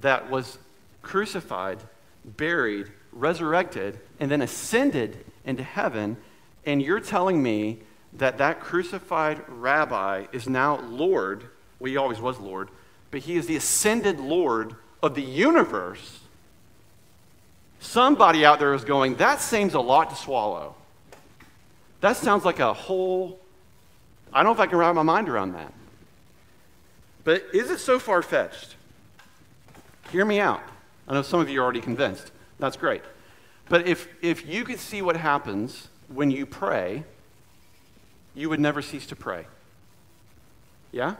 that 0.00 0.30
was 0.30 0.58
crucified, 1.02 1.78
buried, 2.24 2.90
resurrected, 3.18 3.98
and 4.20 4.30
then 4.30 4.42
ascended 4.42 5.24
into 5.44 5.62
heaven, 5.62 6.16
and 6.64 6.82
you're 6.82 7.00
telling 7.00 7.42
me 7.42 7.78
that 8.14 8.38
that 8.38 8.60
crucified 8.60 9.42
rabbi 9.48 10.26
is 10.32 10.48
now 10.48 10.80
Lord, 10.80 11.44
well, 11.78 11.90
he 11.90 11.96
always 11.96 12.20
was 12.20 12.38
Lord, 12.38 12.68
but 13.10 13.20
he 13.20 13.36
is 13.36 13.46
the 13.46 13.56
ascended 13.56 14.18
Lord 14.18 14.74
of 15.02 15.14
the 15.14 15.22
universe. 15.22 16.20
Somebody 17.80 18.44
out 18.44 18.58
there 18.58 18.74
is 18.74 18.84
going, 18.84 19.16
that 19.16 19.40
seems 19.40 19.74
a 19.74 19.80
lot 19.80 20.10
to 20.10 20.16
swallow. 20.16 20.74
That 22.00 22.16
sounds 22.16 22.44
like 22.44 22.58
a 22.58 22.72
whole, 22.72 23.38
I 24.32 24.42
don't 24.42 24.46
know 24.46 24.52
if 24.52 24.60
I 24.60 24.66
can 24.66 24.78
wrap 24.78 24.94
my 24.94 25.02
mind 25.02 25.28
around 25.28 25.52
that. 25.52 25.72
But 27.24 27.44
is 27.52 27.70
it 27.70 27.78
so 27.78 27.98
far 27.98 28.22
fetched? 28.22 28.76
Hear 30.10 30.24
me 30.24 30.40
out. 30.40 30.62
I 31.08 31.14
know 31.14 31.22
some 31.22 31.40
of 31.40 31.48
you 31.48 31.60
are 31.60 31.64
already 31.64 31.80
convinced. 31.80 32.30
That's 32.58 32.76
great. 32.76 33.02
But 33.68 33.86
if, 33.86 34.08
if 34.22 34.46
you 34.46 34.64
could 34.64 34.78
see 34.78 35.02
what 35.02 35.16
happens 35.16 35.88
when 36.08 36.30
you 36.30 36.46
pray, 36.46 37.04
you 38.34 38.48
would 38.48 38.60
never 38.60 38.82
cease 38.82 39.06
to 39.06 39.16
pray. 39.16 39.46
Yeah? 40.92 41.16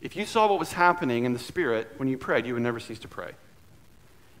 If 0.00 0.14
you 0.14 0.26
saw 0.26 0.48
what 0.48 0.58
was 0.58 0.72
happening 0.72 1.24
in 1.24 1.32
the 1.32 1.38
Spirit 1.38 1.92
when 1.96 2.08
you 2.08 2.16
prayed, 2.16 2.46
you 2.46 2.54
would 2.54 2.62
never 2.62 2.78
cease 2.78 3.00
to 3.00 3.08
pray. 3.08 3.32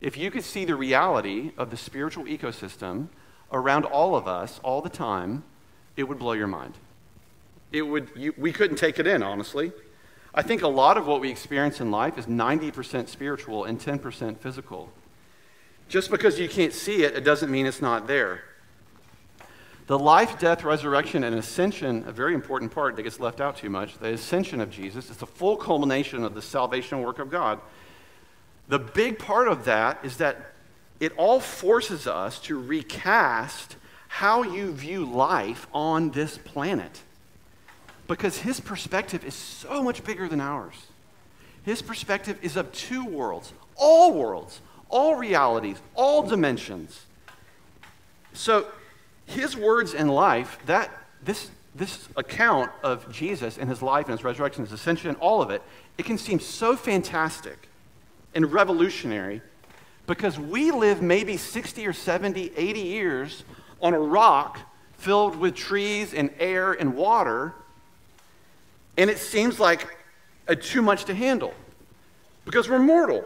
If 0.00 0.16
you 0.16 0.30
could 0.30 0.44
see 0.44 0.64
the 0.64 0.76
reality 0.76 1.50
of 1.58 1.70
the 1.70 1.76
spiritual 1.76 2.24
ecosystem 2.24 3.08
around 3.52 3.84
all 3.84 4.14
of 4.14 4.28
us 4.28 4.60
all 4.62 4.80
the 4.80 4.88
time, 4.88 5.42
it 5.96 6.04
would 6.04 6.18
blow 6.18 6.32
your 6.32 6.46
mind. 6.46 6.74
It 7.72 7.82
would, 7.82 8.08
you, 8.14 8.32
we 8.38 8.52
couldn't 8.52 8.76
take 8.76 9.00
it 9.00 9.06
in, 9.06 9.22
honestly. 9.22 9.72
I 10.32 10.42
think 10.42 10.62
a 10.62 10.68
lot 10.68 10.96
of 10.96 11.06
what 11.06 11.20
we 11.20 11.30
experience 11.30 11.80
in 11.80 11.90
life 11.90 12.16
is 12.16 12.26
90% 12.26 13.08
spiritual 13.08 13.64
and 13.64 13.80
10% 13.80 14.38
physical. 14.38 14.92
Just 15.88 16.10
because 16.10 16.38
you 16.38 16.48
can't 16.48 16.72
see 16.72 17.02
it, 17.02 17.16
it 17.16 17.24
doesn't 17.24 17.50
mean 17.50 17.66
it's 17.66 17.80
not 17.80 18.06
there. 18.06 18.42
The 19.86 19.98
life, 19.98 20.38
death, 20.38 20.64
resurrection, 20.64 21.24
and 21.24 21.34
ascension, 21.34 22.04
a 22.06 22.12
very 22.12 22.34
important 22.34 22.72
part 22.72 22.94
that 22.96 23.04
gets 23.04 23.18
left 23.18 23.40
out 23.40 23.56
too 23.56 23.70
much, 23.70 23.96
the 23.96 24.12
ascension 24.12 24.60
of 24.60 24.70
Jesus 24.70 25.08
is 25.08 25.16
the 25.16 25.26
full 25.26 25.56
culmination 25.56 26.24
of 26.24 26.34
the 26.34 26.42
salvation 26.42 27.00
work 27.00 27.18
of 27.18 27.30
God. 27.30 27.58
The 28.68 28.78
big 28.78 29.18
part 29.18 29.48
of 29.48 29.64
that 29.64 29.98
is 30.02 30.18
that 30.18 30.52
it 31.00 31.12
all 31.16 31.40
forces 31.40 32.06
us 32.06 32.38
to 32.40 32.60
recast 32.60 33.76
how 34.08 34.42
you 34.42 34.72
view 34.72 35.06
life 35.06 35.66
on 35.72 36.10
this 36.10 36.36
planet. 36.36 37.00
Because 38.06 38.38
his 38.38 38.60
perspective 38.60 39.24
is 39.24 39.34
so 39.34 39.82
much 39.82 40.04
bigger 40.04 40.28
than 40.28 40.40
ours. 40.40 40.74
His 41.62 41.80
perspective 41.80 42.38
is 42.42 42.56
of 42.56 42.72
two 42.72 43.06
worlds, 43.06 43.54
all 43.74 44.12
worlds, 44.12 44.60
all 44.90 45.16
realities, 45.16 45.78
all 45.94 46.22
dimensions. 46.22 47.06
So 48.32 48.66
his 49.26 49.56
words 49.56 49.94
in 49.94 50.08
life, 50.08 50.58
that 50.66 50.90
this, 51.22 51.50
this 51.74 52.08
account 52.16 52.70
of 52.82 53.10
Jesus 53.12 53.58
and 53.58 53.68
his 53.68 53.82
life 53.82 54.06
and 54.06 54.16
his 54.16 54.24
resurrection, 54.24 54.64
his 54.64 54.72
ascension, 54.72 55.14
all 55.16 55.42
of 55.42 55.50
it, 55.50 55.62
it 55.98 56.04
can 56.04 56.18
seem 56.18 56.40
so 56.40 56.76
fantastic 56.76 57.68
and 58.34 58.52
revolutionary 58.52 59.42
because 60.06 60.38
we 60.38 60.70
live 60.70 61.02
maybe 61.02 61.36
60 61.36 61.86
or 61.86 61.92
70, 61.92 62.52
80 62.56 62.80
years 62.80 63.44
on 63.82 63.94
a 63.94 63.98
rock 63.98 64.58
filled 64.94 65.36
with 65.36 65.54
trees 65.54 66.14
and 66.14 66.30
air 66.38 66.72
and 66.72 66.96
water, 66.96 67.54
and 68.96 69.10
it 69.10 69.18
seems 69.18 69.60
like 69.60 69.86
a, 70.48 70.56
too 70.56 70.82
much 70.82 71.04
to 71.04 71.14
handle 71.14 71.54
because 72.44 72.68
we're 72.68 72.78
mortal. 72.78 73.24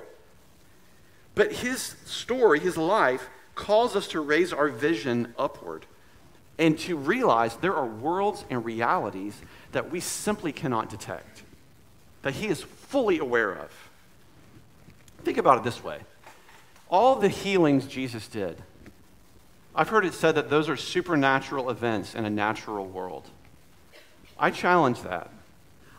But 1.34 1.52
his 1.52 1.96
story, 2.04 2.60
his 2.60 2.76
life, 2.76 3.28
calls 3.54 3.96
us 3.96 4.08
to 4.08 4.20
raise 4.20 4.52
our 4.52 4.68
vision 4.68 5.34
upward 5.38 5.86
and 6.58 6.78
to 6.78 6.96
realize 6.96 7.56
there 7.56 7.74
are 7.74 7.86
worlds 7.86 8.44
and 8.50 8.64
realities 8.64 9.40
that 9.72 9.90
we 9.90 10.00
simply 10.00 10.52
cannot 10.52 10.88
detect, 10.88 11.42
that 12.22 12.34
He 12.34 12.46
is 12.48 12.62
fully 12.62 13.18
aware 13.18 13.52
of. 13.52 13.70
Think 15.24 15.38
about 15.38 15.58
it 15.58 15.64
this 15.64 15.82
way 15.82 16.00
all 16.88 17.16
the 17.16 17.28
healings 17.28 17.86
Jesus 17.86 18.28
did, 18.28 18.62
I've 19.74 19.88
heard 19.88 20.04
it 20.04 20.12
said 20.12 20.34
that 20.34 20.50
those 20.50 20.68
are 20.68 20.76
supernatural 20.76 21.70
events 21.70 22.14
in 22.14 22.26
a 22.26 22.30
natural 22.30 22.84
world. 22.84 23.30
I 24.38 24.50
challenge 24.50 25.00
that. 25.02 25.30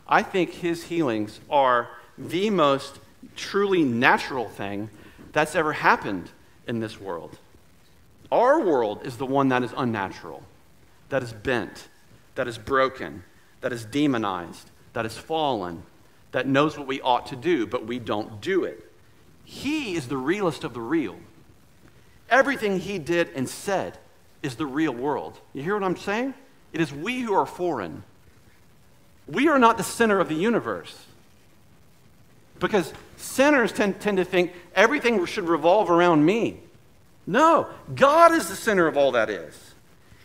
I 0.07 0.21
think 0.21 0.51
His 0.51 0.83
healings 0.83 1.39
are 1.49 1.89
the 2.17 2.51
most 2.51 2.99
truly 3.35 3.83
natural 3.83 4.47
thing 4.47 4.89
that's 5.33 5.55
ever 5.55 5.73
happened 5.73 6.29
in 6.67 6.79
this 6.79 6.99
world. 6.99 7.37
Our 8.31 8.61
world 8.61 9.05
is 9.05 9.17
the 9.17 9.25
one 9.25 9.49
that 9.49 9.63
is 9.63 9.73
unnatural, 9.75 10.43
that 11.09 11.21
is 11.21 11.33
bent, 11.33 11.89
that 12.35 12.47
is 12.47 12.57
broken, 12.57 13.23
that 13.61 13.73
is 13.73 13.85
demonized, 13.85 14.69
that 14.93 15.05
is 15.05 15.17
fallen, 15.17 15.83
that 16.31 16.47
knows 16.47 16.77
what 16.77 16.87
we 16.87 17.01
ought 17.01 17.27
to 17.27 17.35
do, 17.35 17.67
but 17.67 17.85
we 17.85 17.99
don't 17.99 18.41
do 18.41 18.63
it. 18.63 18.91
He 19.45 19.95
is 19.95 20.07
the 20.07 20.17
realest 20.17 20.63
of 20.63 20.73
the 20.73 20.81
real. 20.81 21.17
Everything 22.29 22.79
he 22.79 22.97
did 22.97 23.29
and 23.35 23.47
said 23.47 23.97
is 24.41 24.55
the 24.55 24.65
real 24.65 24.93
world. 24.93 25.39
You 25.53 25.61
hear 25.61 25.75
what 25.75 25.83
I'm 25.83 25.97
saying? 25.97 26.33
It 26.71 26.81
is 26.81 26.91
we 26.91 27.21
who 27.21 27.33
are 27.33 27.45
foreign. 27.45 28.03
We 29.27 29.47
are 29.47 29.59
not 29.59 29.77
the 29.77 29.83
center 29.83 30.19
of 30.19 30.29
the 30.29 30.35
universe. 30.35 31.05
Because 32.63 32.93
sinners 33.17 33.73
tend, 33.73 33.99
tend 33.99 34.15
to 34.19 34.23
think 34.23 34.53
everything 34.73 35.25
should 35.25 35.49
revolve 35.49 35.91
around 35.91 36.25
me. 36.25 36.61
No, 37.27 37.67
God 37.93 38.31
is 38.31 38.47
the 38.47 38.55
center 38.55 38.87
of 38.87 38.95
all 38.95 39.11
that 39.11 39.29
is. 39.29 39.75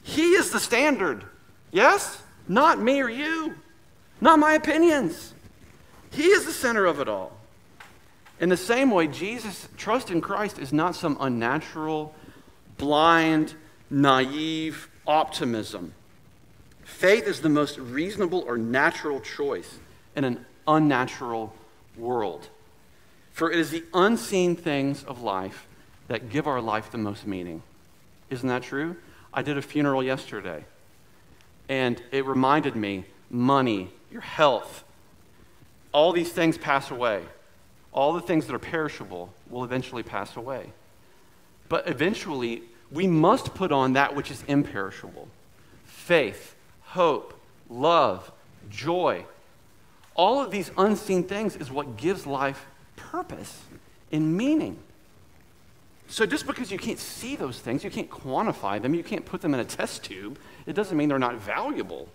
He 0.04 0.34
is 0.34 0.52
the 0.52 0.60
standard. 0.60 1.24
Yes? 1.72 2.22
Not 2.46 2.80
me 2.80 3.00
or 3.00 3.10
you, 3.10 3.56
not 4.20 4.38
my 4.38 4.52
opinions. 4.52 5.34
He 6.12 6.26
is 6.26 6.46
the 6.46 6.52
center 6.52 6.86
of 6.86 7.00
it 7.00 7.08
all. 7.08 7.36
In 8.38 8.50
the 8.50 8.56
same 8.56 8.92
way, 8.92 9.08
Jesus' 9.08 9.68
trust 9.76 10.12
in 10.12 10.20
Christ 10.20 10.60
is 10.60 10.72
not 10.72 10.94
some 10.94 11.16
unnatural, 11.18 12.14
blind, 12.76 13.54
naive 13.90 14.88
optimism. 15.08 15.92
Faith 16.84 17.26
is 17.26 17.40
the 17.40 17.48
most 17.48 17.78
reasonable 17.78 18.44
or 18.46 18.56
natural 18.56 19.20
choice 19.20 19.80
in 20.14 20.22
an 20.22 20.46
unnatural 20.68 21.52
world. 21.98 22.48
For 23.32 23.50
it 23.50 23.58
is 23.58 23.70
the 23.70 23.84
unseen 23.94 24.56
things 24.56 25.04
of 25.04 25.22
life 25.22 25.66
that 26.08 26.30
give 26.30 26.46
our 26.46 26.60
life 26.60 26.90
the 26.90 26.98
most 26.98 27.26
meaning. 27.26 27.62
Isn't 28.30 28.48
that 28.48 28.62
true? 28.62 28.96
I 29.32 29.42
did 29.42 29.58
a 29.58 29.62
funeral 29.62 30.02
yesterday, 30.02 30.64
and 31.68 32.02
it 32.10 32.24
reminded 32.24 32.74
me 32.74 33.04
money, 33.30 33.90
your 34.10 34.22
health, 34.22 34.84
all 35.92 36.12
these 36.12 36.32
things 36.32 36.58
pass 36.58 36.90
away. 36.90 37.22
All 37.92 38.12
the 38.12 38.20
things 38.20 38.46
that 38.46 38.54
are 38.54 38.60
perishable 38.60 39.32
will 39.48 39.64
eventually 39.64 40.02
pass 40.02 40.36
away. 40.36 40.72
But 41.68 41.88
eventually, 41.88 42.62
we 42.90 43.06
must 43.06 43.54
put 43.54 43.72
on 43.72 43.94
that 43.94 44.14
which 44.14 44.30
is 44.30 44.42
imperishable 44.46 45.28
faith, 45.84 46.54
hope, 46.82 47.38
love, 47.68 48.32
joy. 48.70 49.24
All 50.18 50.42
of 50.42 50.50
these 50.50 50.72
unseen 50.76 51.22
things 51.22 51.54
is 51.56 51.70
what 51.70 51.96
gives 51.96 52.26
life 52.26 52.66
purpose 52.96 53.62
and 54.10 54.36
meaning. 54.36 54.76
So 56.08 56.26
just 56.26 56.44
because 56.44 56.72
you 56.72 56.78
can't 56.78 56.98
see 56.98 57.36
those 57.36 57.60
things, 57.60 57.84
you 57.84 57.90
can't 57.90 58.10
quantify 58.10 58.82
them, 58.82 58.94
you 58.94 59.04
can't 59.04 59.24
put 59.24 59.42
them 59.42 59.54
in 59.54 59.60
a 59.60 59.64
test 59.64 60.02
tube, 60.02 60.38
it 60.66 60.72
doesn't 60.72 60.96
mean 60.96 61.08
they're 61.08 61.20
not 61.20 61.36
valuable. 61.36 62.08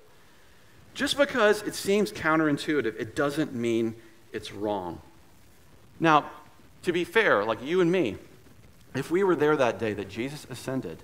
Just 0.93 1.17
because 1.17 1.61
it 1.61 1.75
seems 1.75 2.11
counterintuitive, 2.11 2.99
it 2.99 3.15
doesn't 3.15 3.55
mean 3.55 3.95
it's 4.33 4.51
wrong. 4.51 4.99
Now, 5.99 6.29
to 6.81 6.91
be 6.91 7.05
fair, 7.05 7.45
like 7.45 7.63
you 7.63 7.79
and 7.79 7.89
me, 7.89 8.17
if 8.93 9.11
we 9.11 9.23
were 9.23 9.35
there 9.35 9.55
that 9.55 9.79
day 9.79 9.93
that 9.93 10.09
Jesus 10.09 10.45
ascended, 10.49 10.97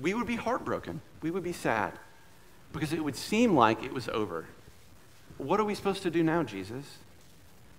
we 0.00 0.12
would 0.12 0.26
be 0.26 0.36
heartbroken. 0.36 1.02
We 1.22 1.30
would 1.30 1.44
be 1.44 1.52
sad 1.52 1.92
because 2.72 2.92
it 2.92 3.04
would 3.04 3.14
seem 3.14 3.54
like 3.54 3.84
it 3.84 3.92
was 3.92 4.08
over. 4.08 4.46
What 5.42 5.58
are 5.58 5.64
we 5.64 5.74
supposed 5.74 6.04
to 6.04 6.10
do 6.10 6.22
now, 6.22 6.44
Jesus? 6.44 6.98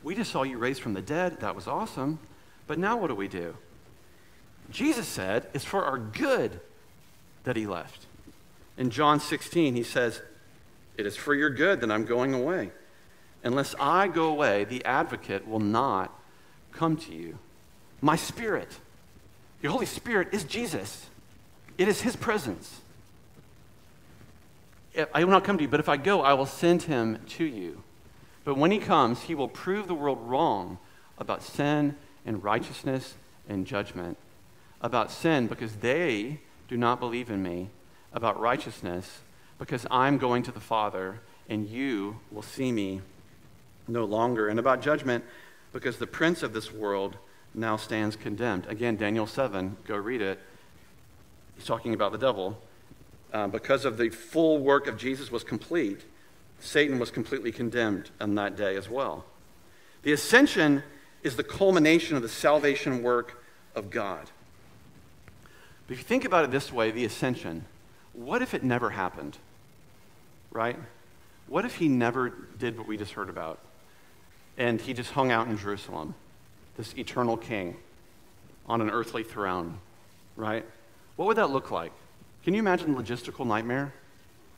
We 0.03 0.15
just 0.15 0.32
saw 0.32 0.43
you 0.43 0.58
raised 0.58 0.82
from 0.82 0.93
the 0.93 1.01
dead. 1.01 1.39
That 1.39 1.55
was 1.55 1.65
awesome. 1.65 2.20
But 2.67 2.77
now 2.77 2.98
what 2.98 3.08
do 3.08 3.15
we 3.15 3.29
do? 3.29 3.55
Jesus 4.70 5.08
said 5.08 5.48
it's 5.53 5.63
for 5.63 5.86
our 5.86 5.98
good 5.98 6.60
that 7.46 7.55
he 7.55 7.65
left. 7.65 8.05
In 8.77 8.89
John 8.89 9.20
16, 9.20 9.75
he 9.75 9.84
says, 9.84 10.22
It 10.98 11.05
is 11.05 11.15
for 11.15 11.34
your 11.34 11.50
good 11.50 11.79
that 11.82 11.91
I'm 11.91 12.05
going 12.05 12.34
away. 12.34 12.72
Unless 13.46 13.75
I 13.79 14.10
go 14.10 14.27
away, 14.27 14.65
the 14.65 14.84
advocate 14.84 15.48
will 15.48 15.60
not 15.60 16.12
come 16.74 16.98
to 16.98 17.13
you. 17.13 17.38
My 18.01 18.17
spirit, 18.17 18.79
your 19.62 19.72
Holy 19.72 19.86
Spirit 19.86 20.29
is 20.34 20.43
Jesus, 20.43 21.08
it 21.77 21.88
is 21.88 22.01
his 22.01 22.17
presence. 22.17 22.82
I 25.13 25.23
will 25.23 25.31
not 25.31 25.43
come 25.43 25.57
to 25.57 25.63
you, 25.63 25.69
but 25.69 25.79
if 25.79 25.89
I 25.89 25.97
go, 25.97 26.21
I 26.21 26.33
will 26.33 26.45
send 26.45 26.83
him 26.83 27.19
to 27.29 27.43
you. 27.43 27.83
But 28.43 28.57
when 28.57 28.71
he 28.71 28.79
comes, 28.79 29.23
he 29.23 29.35
will 29.35 29.47
prove 29.47 29.88
the 29.88 29.95
world 29.95 30.19
wrong 30.21 30.77
about 31.17 31.41
sin 31.41 31.95
and 32.25 32.43
righteousness 32.43 33.15
and 33.47 33.65
judgment. 33.65 34.17
About 34.81 35.12
sin, 35.12 35.47
because 35.47 35.77
they 35.77 36.41
do 36.67 36.77
not 36.77 37.00
believe 37.00 37.29
in 37.29 37.41
me. 37.41 37.69
About 38.13 38.39
righteousness, 38.39 39.21
because 39.57 39.88
I'm 39.89 40.17
going 40.17 40.43
to 40.43 40.51
the 40.51 40.59
Father, 40.59 41.21
and 41.50 41.67
you 41.67 42.19
will 42.31 42.43
see 42.43 42.71
me 42.71 43.01
no 43.88 44.05
longer. 44.05 44.47
And 44.47 44.59
about 44.59 44.81
judgment, 44.81 45.23
because 45.71 45.97
the 45.97 46.05
prince 46.07 46.43
of 46.43 46.53
this 46.53 46.71
world 46.71 47.17
now 47.55 47.77
stands 47.77 48.15
condemned. 48.15 48.67
Again, 48.67 48.97
Daniel 48.97 49.25
7, 49.25 49.77
go 49.88 49.95
read 49.95 50.21
it. 50.21 50.39
He's 51.55 51.65
talking 51.65 51.93
about 51.93 52.12
the 52.12 52.17
devil. 52.17 52.59
Uh, 53.34 53.48
because 53.48 53.84
of 53.84 53.98
the 53.98 54.10
full 54.10 54.60
work 54.60 54.88
of 54.88 54.96
Jesus 54.96 55.32
was 55.32 55.44
complete, 55.44 56.02
Satan 56.60 57.00
was 57.00 57.12
completely 57.12 57.52
condemned 57.52 58.12
on 58.22 58.36
that 58.36 58.56
day 58.56 58.78
as 58.78 58.88
well. 58.88 59.25
The 60.04 60.13
ascension 60.13 60.84
is 61.24 61.36
the 61.36 61.44
culmination 61.44 62.16
of 62.16 62.22
the 62.22 62.30
salvation 62.30 63.04
work 63.04 63.44
of 63.76 63.89
God. 63.89 64.30
But 65.88 65.93
if 65.93 65.98
you 65.98 66.06
think 66.06 66.24
about 66.24 66.46
it 66.46 66.52
this 66.52 66.72
way, 66.72 66.91
the 66.91 67.06
ascension, 67.06 67.65
what 68.13 68.41
if 68.41 68.54
it 68.54 68.63
never 68.63 68.91
happened? 68.91 69.38
Right? 70.52 70.78
What 71.48 71.65
if 71.65 71.76
he 71.76 71.88
never 71.89 72.30
did 72.58 72.78
what 72.78 72.88
we 72.88 72.96
just 72.98 73.13
heard 73.13 73.30
about? 73.30 73.60
and 74.58 74.80
he 74.82 74.93
just 74.93 75.12
hung 75.12 75.32
out 75.32 75.48
in 75.48 75.58
Jerusalem, 75.58 76.13
this 76.78 76.93
eternal 76.98 77.38
king 77.38 77.76
on 78.67 78.82
an 78.82 78.89
earthly 78.89 79.24
throne, 79.24 79.80
right? 80.36 80.65
What 81.15 81.26
would 81.26 81.38
that 81.38 81.50
look 81.50 81.72
like? 81.72 81.91
Can 82.43 82.53
you 82.53 82.60
imagine 82.60 82.93
the 82.93 83.01
logistical 83.01 83.45
nightmare 83.45 83.93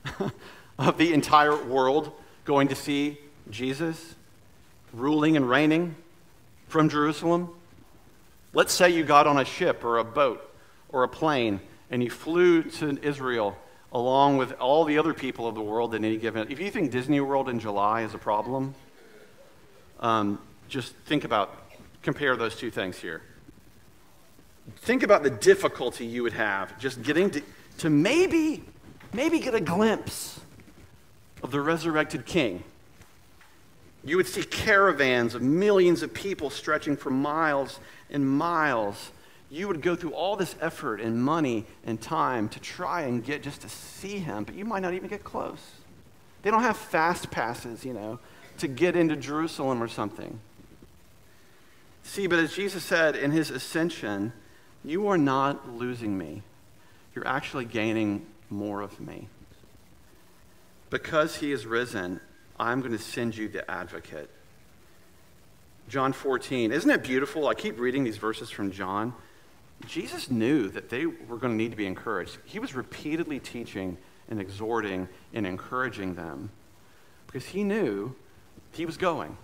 of 0.78 0.98
the 0.98 1.12
entire 1.12 1.56
world 1.64 2.10
going 2.44 2.66
to 2.68 2.74
see 2.74 3.18
Jesus 3.48 4.16
ruling 4.92 5.36
and 5.36 5.48
reigning 5.48 5.94
from 6.66 6.88
Jerusalem? 6.88 7.50
Let's 8.52 8.72
say 8.72 8.90
you 8.90 9.04
got 9.04 9.28
on 9.28 9.38
a 9.38 9.44
ship 9.44 9.84
or 9.84 9.98
a 9.98 10.04
boat 10.04 10.52
or 10.88 11.04
a 11.04 11.08
plane 11.08 11.60
and 11.88 12.02
you 12.02 12.10
flew 12.10 12.64
to 12.64 12.98
Israel 13.02 13.56
along 13.92 14.36
with 14.36 14.52
all 14.54 14.84
the 14.84 14.98
other 14.98 15.14
people 15.14 15.46
of 15.46 15.54
the 15.54 15.62
world 15.62 15.94
in 15.94 16.04
any 16.04 16.16
given. 16.16 16.50
If 16.50 16.58
you 16.58 16.72
think 16.72 16.90
Disney 16.90 17.20
World 17.20 17.48
in 17.48 17.60
July 17.60 18.02
is 18.02 18.14
a 18.14 18.18
problem, 18.18 18.74
um, 20.00 20.40
just 20.68 20.92
think 21.06 21.22
about, 21.22 21.70
compare 22.02 22.36
those 22.36 22.56
two 22.56 22.72
things 22.72 22.98
here. 22.98 23.22
Think 24.78 25.04
about 25.04 25.22
the 25.22 25.30
difficulty 25.30 26.04
you 26.04 26.24
would 26.24 26.32
have 26.32 26.76
just 26.80 27.02
getting 27.02 27.30
to, 27.30 27.42
to 27.78 27.90
maybe, 27.90 28.62
maybe 29.12 29.38
get 29.38 29.54
a 29.54 29.60
glimpse 29.60 30.40
of 31.42 31.50
the 31.50 31.60
resurrected 31.60 32.26
king. 32.26 32.64
You 34.04 34.16
would 34.16 34.26
see 34.26 34.42
caravans 34.42 35.34
of 35.34 35.42
millions 35.42 36.02
of 36.02 36.14
people 36.14 36.50
stretching 36.50 36.96
for 36.96 37.10
miles 37.10 37.80
and 38.10 38.28
miles. 38.28 39.10
You 39.50 39.68
would 39.68 39.82
go 39.82 39.96
through 39.96 40.14
all 40.14 40.36
this 40.36 40.54
effort 40.60 41.00
and 41.00 41.20
money 41.22 41.66
and 41.84 42.00
time 42.00 42.48
to 42.50 42.60
try 42.60 43.02
and 43.02 43.24
get 43.24 43.42
just 43.42 43.62
to 43.62 43.68
see 43.68 44.18
him, 44.18 44.44
but 44.44 44.54
you 44.54 44.64
might 44.64 44.80
not 44.80 44.94
even 44.94 45.08
get 45.08 45.24
close. 45.24 45.60
They 46.42 46.50
don't 46.50 46.62
have 46.62 46.76
fast 46.76 47.30
passes, 47.30 47.84
you 47.84 47.92
know 47.92 48.20
to 48.58 48.68
get 48.68 48.96
into 48.96 49.16
Jerusalem 49.16 49.82
or 49.82 49.88
something. 49.88 50.40
See, 52.02 52.26
but 52.26 52.38
as 52.38 52.54
Jesus 52.54 52.84
said 52.84 53.16
in 53.16 53.30
his 53.30 53.50
ascension, 53.50 54.32
you 54.84 55.08
are 55.08 55.18
not 55.18 55.68
losing 55.74 56.16
me. 56.16 56.42
You're 57.16 57.26
actually 57.26 57.64
gaining 57.64 58.26
more 58.50 58.82
of 58.82 59.00
me. 59.00 59.28
Because 60.90 61.34
he 61.34 61.50
is 61.50 61.64
risen, 61.64 62.20
I'm 62.60 62.80
going 62.80 62.92
to 62.92 62.98
send 62.98 63.34
you 63.34 63.48
the 63.48 63.68
advocate. 63.68 64.30
John 65.88 66.12
14. 66.12 66.72
Isn't 66.72 66.90
it 66.90 67.02
beautiful? 67.02 67.48
I 67.48 67.54
keep 67.54 67.80
reading 67.80 68.04
these 68.04 68.18
verses 68.18 68.50
from 68.50 68.70
John. 68.70 69.14
Jesus 69.86 70.30
knew 70.30 70.68
that 70.68 70.90
they 70.90 71.06
were 71.06 71.38
going 71.38 71.52
to 71.52 71.56
need 71.56 71.70
to 71.70 71.76
be 71.76 71.86
encouraged. 71.86 72.36
He 72.44 72.58
was 72.58 72.74
repeatedly 72.74 73.40
teaching 73.40 73.96
and 74.28 74.38
exhorting 74.38 75.08
and 75.32 75.46
encouraging 75.46 76.14
them 76.14 76.50
because 77.26 77.46
he 77.46 77.64
knew 77.64 78.14
he 78.72 78.84
was 78.84 78.98
going. 78.98 79.38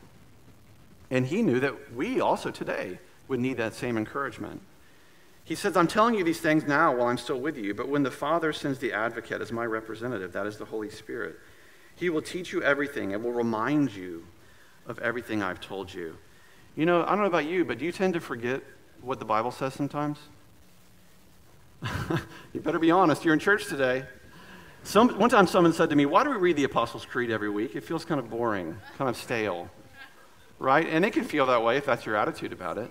And 1.10 1.26
he 1.26 1.42
knew 1.42 1.60
that 1.60 1.94
we 1.94 2.20
also 2.20 2.50
today 2.50 2.98
would 3.28 3.40
need 3.40 3.56
that 3.56 3.74
same 3.74 3.96
encouragement. 3.96 4.60
He 5.44 5.54
says, 5.54 5.76
I'm 5.76 5.88
telling 5.88 6.14
you 6.14 6.22
these 6.22 6.40
things 6.40 6.66
now 6.66 6.94
while 6.94 7.08
I'm 7.08 7.18
still 7.18 7.40
with 7.40 7.56
you, 7.56 7.74
but 7.74 7.88
when 7.88 8.02
the 8.02 8.10
Father 8.10 8.52
sends 8.52 8.78
the 8.78 8.92
advocate 8.92 9.40
as 9.40 9.50
my 9.50 9.64
representative, 9.64 10.32
that 10.32 10.46
is 10.46 10.56
the 10.56 10.64
Holy 10.64 10.88
Spirit, 10.88 11.36
he 11.96 12.10
will 12.10 12.22
teach 12.22 12.52
you 12.52 12.62
everything 12.62 13.12
and 13.12 13.24
will 13.24 13.32
remind 13.32 13.92
you 13.92 14.24
of 14.86 14.98
everything 15.00 15.42
I've 15.42 15.60
told 15.60 15.92
you. 15.92 16.16
You 16.76 16.86
know, 16.86 17.02
I 17.02 17.10
don't 17.10 17.20
know 17.20 17.26
about 17.26 17.46
you, 17.46 17.64
but 17.64 17.78
do 17.78 17.84
you 17.84 17.92
tend 17.92 18.14
to 18.14 18.20
forget 18.20 18.62
what 19.00 19.18
the 19.18 19.24
Bible 19.24 19.50
says 19.50 19.74
sometimes? 19.74 20.18
you 22.52 22.60
better 22.60 22.78
be 22.78 22.90
honest. 22.90 23.24
You're 23.24 23.34
in 23.34 23.40
church 23.40 23.66
today. 23.66 24.04
Some, 24.84 25.18
one 25.18 25.30
time 25.30 25.46
someone 25.46 25.72
said 25.72 25.90
to 25.90 25.96
me, 25.96 26.06
Why 26.06 26.24
do 26.24 26.30
we 26.30 26.36
read 26.36 26.56
the 26.56 26.64
Apostles' 26.64 27.04
Creed 27.04 27.30
every 27.30 27.50
week? 27.50 27.76
It 27.76 27.84
feels 27.84 28.04
kind 28.04 28.18
of 28.18 28.30
boring, 28.30 28.76
kind 28.96 29.10
of 29.10 29.16
stale. 29.16 29.68
Right? 30.58 30.88
And 30.88 31.04
it 31.04 31.12
can 31.12 31.24
feel 31.24 31.46
that 31.46 31.62
way 31.62 31.76
if 31.76 31.86
that's 31.86 32.06
your 32.06 32.16
attitude 32.16 32.52
about 32.52 32.78
it. 32.78 32.90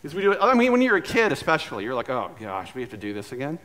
Because 0.00 0.14
we 0.14 0.22
do 0.22 0.32
it, 0.32 0.38
I 0.40 0.54
mean, 0.54 0.72
when 0.72 0.80
you're 0.80 0.96
a 0.96 1.02
kid, 1.02 1.32
especially, 1.32 1.84
you're 1.84 1.94
like, 1.94 2.10
oh 2.10 2.30
gosh, 2.38 2.74
we 2.74 2.82
have 2.82 2.90
to 2.90 2.96
do 2.96 3.12
this 3.12 3.32
again. 3.32 3.58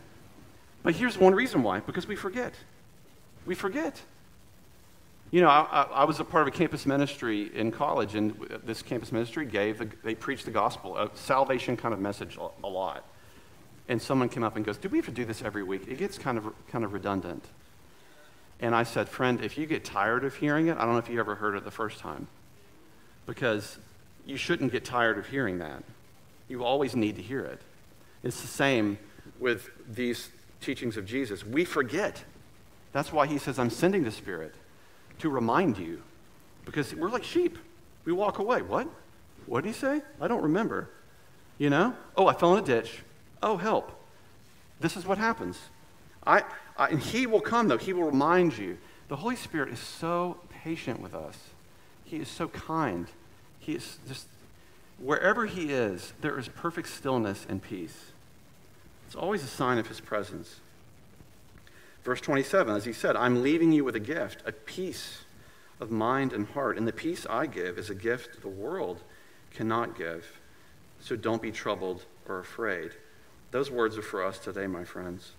But 0.82 0.96
here's 0.96 1.17
one 1.17 1.36
reason 1.36 1.63
why 1.63 1.80
because 1.80 2.08
we 2.08 2.15
forget. 2.15 2.54
We 3.46 3.56
forget. 3.56 4.02
You 5.32 5.41
know, 5.41 5.50
I, 5.50 5.88
I, 5.91 6.04
was 6.04 6.19
a 6.19 6.24
part 6.24 6.48
of 6.48 6.54
a 6.54 6.56
campus 6.56 6.86
ministry 6.86 7.50
in 7.56 7.72
college, 7.72 8.13
and 8.13 8.39
this 8.63 8.84
campus 8.84 9.12
ministry 9.12 9.48
gave, 9.48 9.80
the, 9.80 9.89
they 10.04 10.13
preached 10.13 10.46
the 10.46 10.52
gospel, 10.52 10.96
a 10.96 11.10
salvation 11.15 11.76
kind 11.76 11.91
of 11.91 12.00
message 12.00 12.38
a, 12.38 12.67
lot 12.67 13.04
and 13.88 14.02
someone 14.02 14.30
came 14.30 14.43
up 14.43 14.56
and 14.56 14.65
goes, 14.65 14.78
Do 14.78 14.89
we 14.89 14.98
have 14.98 15.06
to 15.06 15.12
do 15.12 15.26
this 15.26 15.41
every 15.41 15.63
week? 15.63 15.88
It 15.88 15.98
gets 15.98 16.17
kind 16.17 16.38
of, 16.38 16.54
kind 16.67 16.86
of 16.86 16.93
redundant. 16.93 17.43
And 18.60 18.74
I 18.74 18.84
said, 18.84 19.10
Friend, 19.10 19.43
if 19.43 19.58
you 19.58 19.65
get 19.65 19.84
tired 19.84 20.24
of 20.24 20.36
hearing 20.36 20.67
it, 20.67 20.78
I 20.78 20.82
don't 20.82 20.93
know 20.93 21.00
if 21.00 21.10
you 21.10 21.19
ever 21.19 21.36
heard 21.36 21.56
it 21.56 21.63
the 21.63 21.72
first 21.72 22.00
time, 22.00 22.28
because 23.26 23.78
you 24.26 24.38
shouldn't 24.38 24.72
get 24.72 24.86
tired 24.86 25.17
of 25.17 25.28
hearing 25.28 25.60
that. 25.60 25.84
You 26.54 26.63
always 26.63 26.96
need 26.96 27.16
to 27.16 27.22
hear 27.24 27.44
it. 27.44 27.60
It's 28.22 28.39
the 28.39 28.48
same 28.48 29.00
with 29.39 29.72
these 29.89 30.30
teachings 30.62 30.98
of 30.98 31.06
Jesus. 31.08 31.44
We 31.44 31.66
forget. 31.66 32.24
That's 32.92 33.12
why 33.12 33.26
he 33.26 33.39
says, 33.39 33.58
I'm 33.58 33.72
sending 33.72 34.04
the 34.04 34.12
Spirit 34.12 34.54
to 35.18 35.30
remind 35.32 35.80
you. 35.80 36.04
Because 36.63 36.94
we're 36.94 37.10
like 37.10 37.24
sheep. 37.24 37.58
We 38.06 38.13
walk 38.13 38.38
away. 38.38 38.62
What? 38.62 38.88
What 39.48 39.63
did 39.63 39.70
he 39.70 39.74
say? 39.74 40.04
I 40.22 40.28
don't 40.28 40.44
remember. 40.44 40.92
You 41.58 41.72
know? 41.72 41.96
Oh, 42.16 42.28
I 42.28 42.36
fell 42.36 42.56
in 42.56 42.63
a 42.63 42.68
ditch. 42.68 43.00
Oh, 43.42 43.58
help. 43.58 43.92
This 44.80 44.96
is 44.96 45.08
what 45.08 45.18
happens. 45.18 45.58
I, 46.24 46.44
I, 46.78 46.89
and 46.89 47.00
he 47.00 47.26
will 47.26 47.42
come, 47.42 47.68
though. 47.68 47.80
He 47.80 47.94
will 47.94 48.04
remind 48.04 48.56
you. 48.60 48.78
The 49.08 49.16
Holy 49.16 49.38
Spirit 49.38 49.70
is 49.70 49.80
so 49.80 50.38
patient 50.52 51.02
with 51.02 51.16
us. 51.16 51.36
He 52.06 52.18
is 52.18 52.28
so 52.28 52.48
kind. 52.48 53.08
He 53.58 53.74
is 53.74 53.98
just, 54.08 54.28
wherever 55.00 55.46
he 55.46 55.72
is, 55.72 56.14
there 56.22 56.38
is 56.38 56.48
perfect 56.48 56.90
stillness 56.90 57.46
and 57.48 57.62
peace. 57.62 58.12
It's 59.08 59.16
always 59.16 59.44
a 59.44 59.48
sign 59.48 59.78
of 59.78 59.88
his 59.88 60.00
presence. 60.00 60.60
Verse 62.04 62.20
27, 62.20 62.76
as 62.76 62.86
he 62.86 62.94
said, 62.94 63.16
I'm 63.16 63.42
leaving 63.42 63.72
you 63.72 63.84
with 63.84 63.96
a 63.96 64.00
gift, 64.00 64.44
a 64.46 64.52
peace 64.52 65.24
of 65.80 65.92
mind 65.92 66.34
and 66.34 66.48
heart. 66.48 66.78
And 66.78 66.88
the 66.88 66.94
peace 66.94 67.26
I 67.30 67.46
give 67.46 67.78
is 67.78 67.90
a 67.90 67.96
gift 67.96 68.42
the 68.42 68.48
world 68.48 69.02
cannot 69.54 69.98
give. 69.98 70.26
So 71.00 71.16
don't 71.16 71.42
be 71.42 71.52
troubled 71.52 72.04
or 72.28 72.40
afraid. 72.40 72.92
Those 73.52 73.70
words 73.70 73.98
are 73.98 74.02
for 74.02 74.24
us 74.24 74.40
today, 74.40 74.68
my 74.68 74.84
friends. 74.84 75.32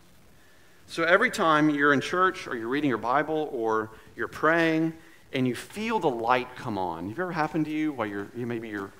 So 0.86 1.02
every 1.02 1.30
time 1.30 1.70
you're 1.70 1.92
in 1.92 2.00
church 2.00 2.46
or 2.46 2.56
you're 2.56 2.68
reading 2.68 2.88
your 2.88 2.98
Bible 2.98 3.48
or 3.52 3.90
you're 4.16 4.28
praying 4.28 4.92
and 5.32 5.48
you 5.48 5.54
feel 5.54 5.98
the 5.98 6.10
light 6.10 6.54
come 6.56 6.78
on, 6.78 7.08
have 7.08 7.18
you 7.18 7.24
ever 7.24 7.32
happened 7.32 7.64
to 7.64 7.70
you 7.70 7.92
while 7.92 8.06
you're 8.06 8.28
maybe 8.34 8.68
you're 8.68 8.92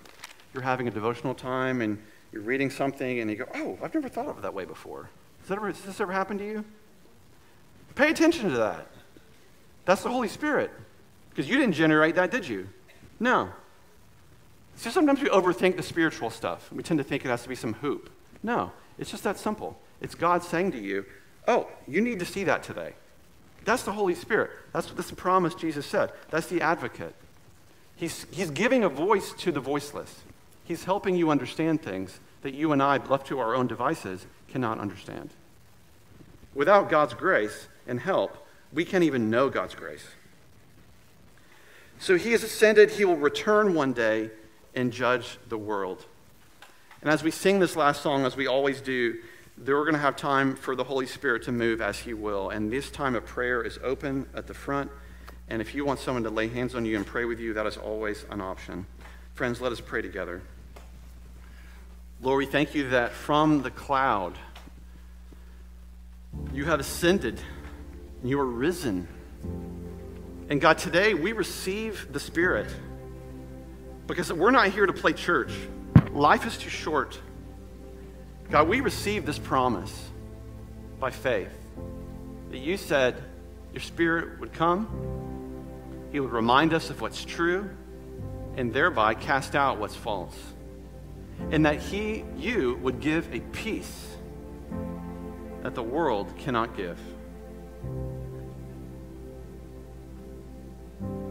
you're 0.55 0.63
having 0.63 0.89
a 0.89 0.91
devotional 0.91 1.35
time 1.35 1.83
and 1.83 1.99
you're 2.33 2.43
reading 2.43 2.71
something 2.71 3.21
and 3.21 3.31
you 3.31 3.37
go, 3.37 3.47
"Oh, 3.55 3.79
I've 3.83 3.95
never 3.95 4.09
thought 4.09 4.27
of 4.27 4.39
it 4.39 4.43
that 4.43 4.55
way 4.55 4.65
before." 4.65 5.11
Has, 5.41 5.49
that 5.49 5.59
ever, 5.59 5.67
has 5.67 5.81
this 5.83 6.01
ever 6.01 6.13
happened 6.13 6.41
to 6.41 6.47
you? 6.47 6.65
Pay 7.95 8.11
attention 8.11 8.51
to 8.51 8.57
that. 8.57 8.87
That's 9.85 10.03
the 10.03 10.09
Holy 10.09 10.29
Spirit. 10.29 10.71
Because 11.31 11.49
you 11.49 11.57
didn't 11.59 11.75
generate 11.75 12.15
that, 12.15 12.31
did 12.31 12.49
you? 12.49 12.69
No. 13.21 13.51
So 14.77 14.91
sometimes 14.91 15.21
we 15.21 15.29
overthink 15.29 15.77
the 15.77 15.83
spiritual 15.83 16.31
stuff. 16.31 16.73
We 16.73 16.83
tend 16.83 16.99
to 16.99 17.05
think 17.05 17.25
it 17.25 17.29
has 17.29 17.43
to 17.43 17.49
be 17.49 17.55
some 17.55 17.75
hoop. 17.75 18.11
No, 18.43 18.73
it's 18.99 19.11
just 19.11 19.25
that 19.25 19.39
simple. 19.39 19.79
It's 20.01 20.15
God 20.15 20.43
saying 20.43 20.73
to 20.73 20.79
you, 20.79 21.05
Oh, 21.47 21.69
you 21.87 22.01
need 22.01 22.19
to 22.21 22.25
see 22.25 22.45
that 22.45 22.63
today. 22.63 22.95
That's 23.65 23.83
the 23.83 23.93
Holy 23.93 24.15
Spirit. 24.15 24.51
That's, 24.73 24.91
that's 24.93 25.11
the 25.11 25.17
promise 25.17 25.55
Jesus 25.55 25.87
said. 25.87 26.13
That's 26.31 26.47
the 26.47 26.61
advocate. 26.61 27.15
He's, 27.97 28.27
he's 28.31 28.51
giving 28.51 28.85
a 28.85 28.89
voice 28.89 29.33
to 29.39 29.53
the 29.53 29.61
voiceless. 29.61 30.23
He's 30.65 30.85
helping 30.85 31.15
you 31.15 31.31
understand 31.31 31.83
things 31.83 32.21
that 32.43 32.55
you 32.55 32.73
and 32.73 32.83
I, 32.83 32.97
left 32.97 33.27
to 33.29 33.39
our 33.39 33.55
own 33.55 33.67
devices, 33.67 34.27
cannot 34.49 34.79
understand. 34.79 35.31
Without 36.55 36.89
God's 36.89 37.15
grace 37.15 37.69
and 37.87 38.01
help, 38.01 38.37
we 38.73 38.85
can't 38.85 39.05
even 39.05 39.31
know 39.31 39.49
God's 39.49 39.75
grace. 39.75 40.07
So 41.99 42.17
he 42.17 42.33
has 42.33 42.43
ascended, 42.43 42.91
he 42.91 43.05
will 43.05 43.17
return 43.17 43.75
one 43.75 43.93
day 43.93 44.31
and 44.75 44.93
judge 44.93 45.39
the 45.49 45.59
world. 45.59 46.05
And 47.01 47.11
as 47.11 47.23
we 47.23 47.31
sing 47.31 47.61
this 47.61 47.77
last 47.77 48.03
song, 48.03 48.25
as 48.25 48.37
we 48.37 48.47
always 48.47 48.81
do, 48.81 49.19
we're 49.59 49.85
going 49.85 49.95
to 49.95 50.01
have 50.01 50.17
time 50.17 50.57
for 50.57 50.75
the 50.75 50.85
Holy 50.85 51.07
Spirit 51.07 51.45
to 51.45 51.53
move 51.53 51.81
as 51.81 51.99
He 51.99 52.15
will. 52.15 52.51
And 52.51 52.73
this 52.73 52.91
time 52.91 53.15
of 53.15 53.25
prayer 53.25 53.63
is 53.63 53.79
open 53.85 54.27
at 54.35 54.47
the 54.47 54.55
front. 54.55 54.91
And 55.49 55.61
if 55.61 55.75
you 55.75 55.85
want 55.85 56.01
someone 56.01 56.25
to 56.25 56.31
lay 56.31 56.49
hands 56.49 56.75
on 56.75 56.85
you 56.85 56.97
and 56.97 57.07
pray 57.07 57.25
with 57.25 57.39
you, 57.39 57.53
that 57.55 57.67
is 57.67 57.77
always 57.77 58.25
an 58.31 58.41
option. 58.41 58.87
Friends, 59.35 59.61
let 59.61 59.71
us 59.71 59.81
pray 59.81 60.03
together. 60.03 60.43
Lord, 62.21 62.39
we 62.39 62.47
thank 62.47 62.75
you 62.75 62.91
that 62.91 63.13
from 63.13 63.63
the 63.63 63.71
cloud 63.71 64.39
you 66.53 66.65
have 66.65 66.81
ascended 66.81 67.41
and 68.21 68.31
you 68.31 68.41
are 68.41 68.47
risen. 68.47 69.07
And 70.49 70.61
God, 70.61 70.79
today 70.79 71.15
we 71.15 71.33
receive 71.33 72.13
the 72.13 72.21
Spirit 72.21 72.69
because 74.07 74.33
we're 74.33 74.51
not 74.51 74.69
here 74.69 74.87
to 74.87 74.93
play 74.93 75.13
church. 75.13 75.53
Life 76.13 76.47
is 76.47 76.57
too 76.57 76.71
short. 76.71 77.21
God, 78.51 78.69
we 78.69 78.81
receive 78.81 79.27
this 79.27 79.39
promise 79.39 80.11
by 81.01 81.11
faith 81.11 81.53
that 82.51 82.59
you 82.59 82.77
said 82.77 83.23
your 83.73 83.83
Spirit 83.83 84.39
would 84.39 84.53
come, 84.53 84.87
He 86.13 86.21
would 86.21 86.31
remind 86.31 86.73
us 86.73 86.89
of 86.89 87.01
what's 87.01 87.25
true, 87.25 87.69
and 88.57 88.73
thereby 88.73 89.15
cast 89.15 89.57
out 89.57 89.79
what's 89.79 89.97
false. 89.97 90.37
And 91.51 91.67
that 91.67 91.81
He, 91.81 92.25
you, 92.37 92.79
would 92.83 93.01
give 93.01 93.33
a 93.33 93.41
peace 93.41 94.09
that 95.63 95.75
the 95.75 95.83
world 95.83 96.37
cannot 96.39 96.77
give. 96.77 96.99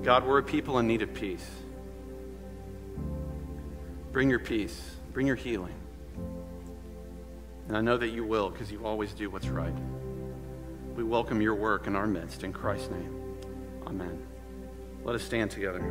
God, 0.04 0.26
we're 0.26 0.40
a 0.40 0.44
people 0.44 0.80
in 0.80 0.88
need 0.88 1.02
of 1.02 1.14
peace. 1.14 1.48
Bring 4.12 4.30
your 4.30 4.40
peace, 4.40 4.80
bring 5.14 5.28
your 5.28 5.36
healing. 5.36 5.74
And 7.68 7.78
I 7.78 7.82
know 7.82 7.98
that 7.98 8.10
you 8.10 8.26
will 8.26 8.50
because 8.50 8.72
you 8.72 8.86
always 8.86 9.14
do 9.14 9.30
what's 9.30 9.48
right. 9.48 9.74
We 10.96 11.04
welcome 11.04 11.42
your 11.42 11.56
work 11.56 11.88
in 11.88 11.96
our 11.96 12.06
midst 12.06 12.44
in 12.44 12.54
Christ's 12.54 12.90
name. 12.92 13.38
Amen. 13.88 14.22
Let 15.04 15.16
us 15.16 15.24
stand 15.24 15.52
together. 15.52 15.82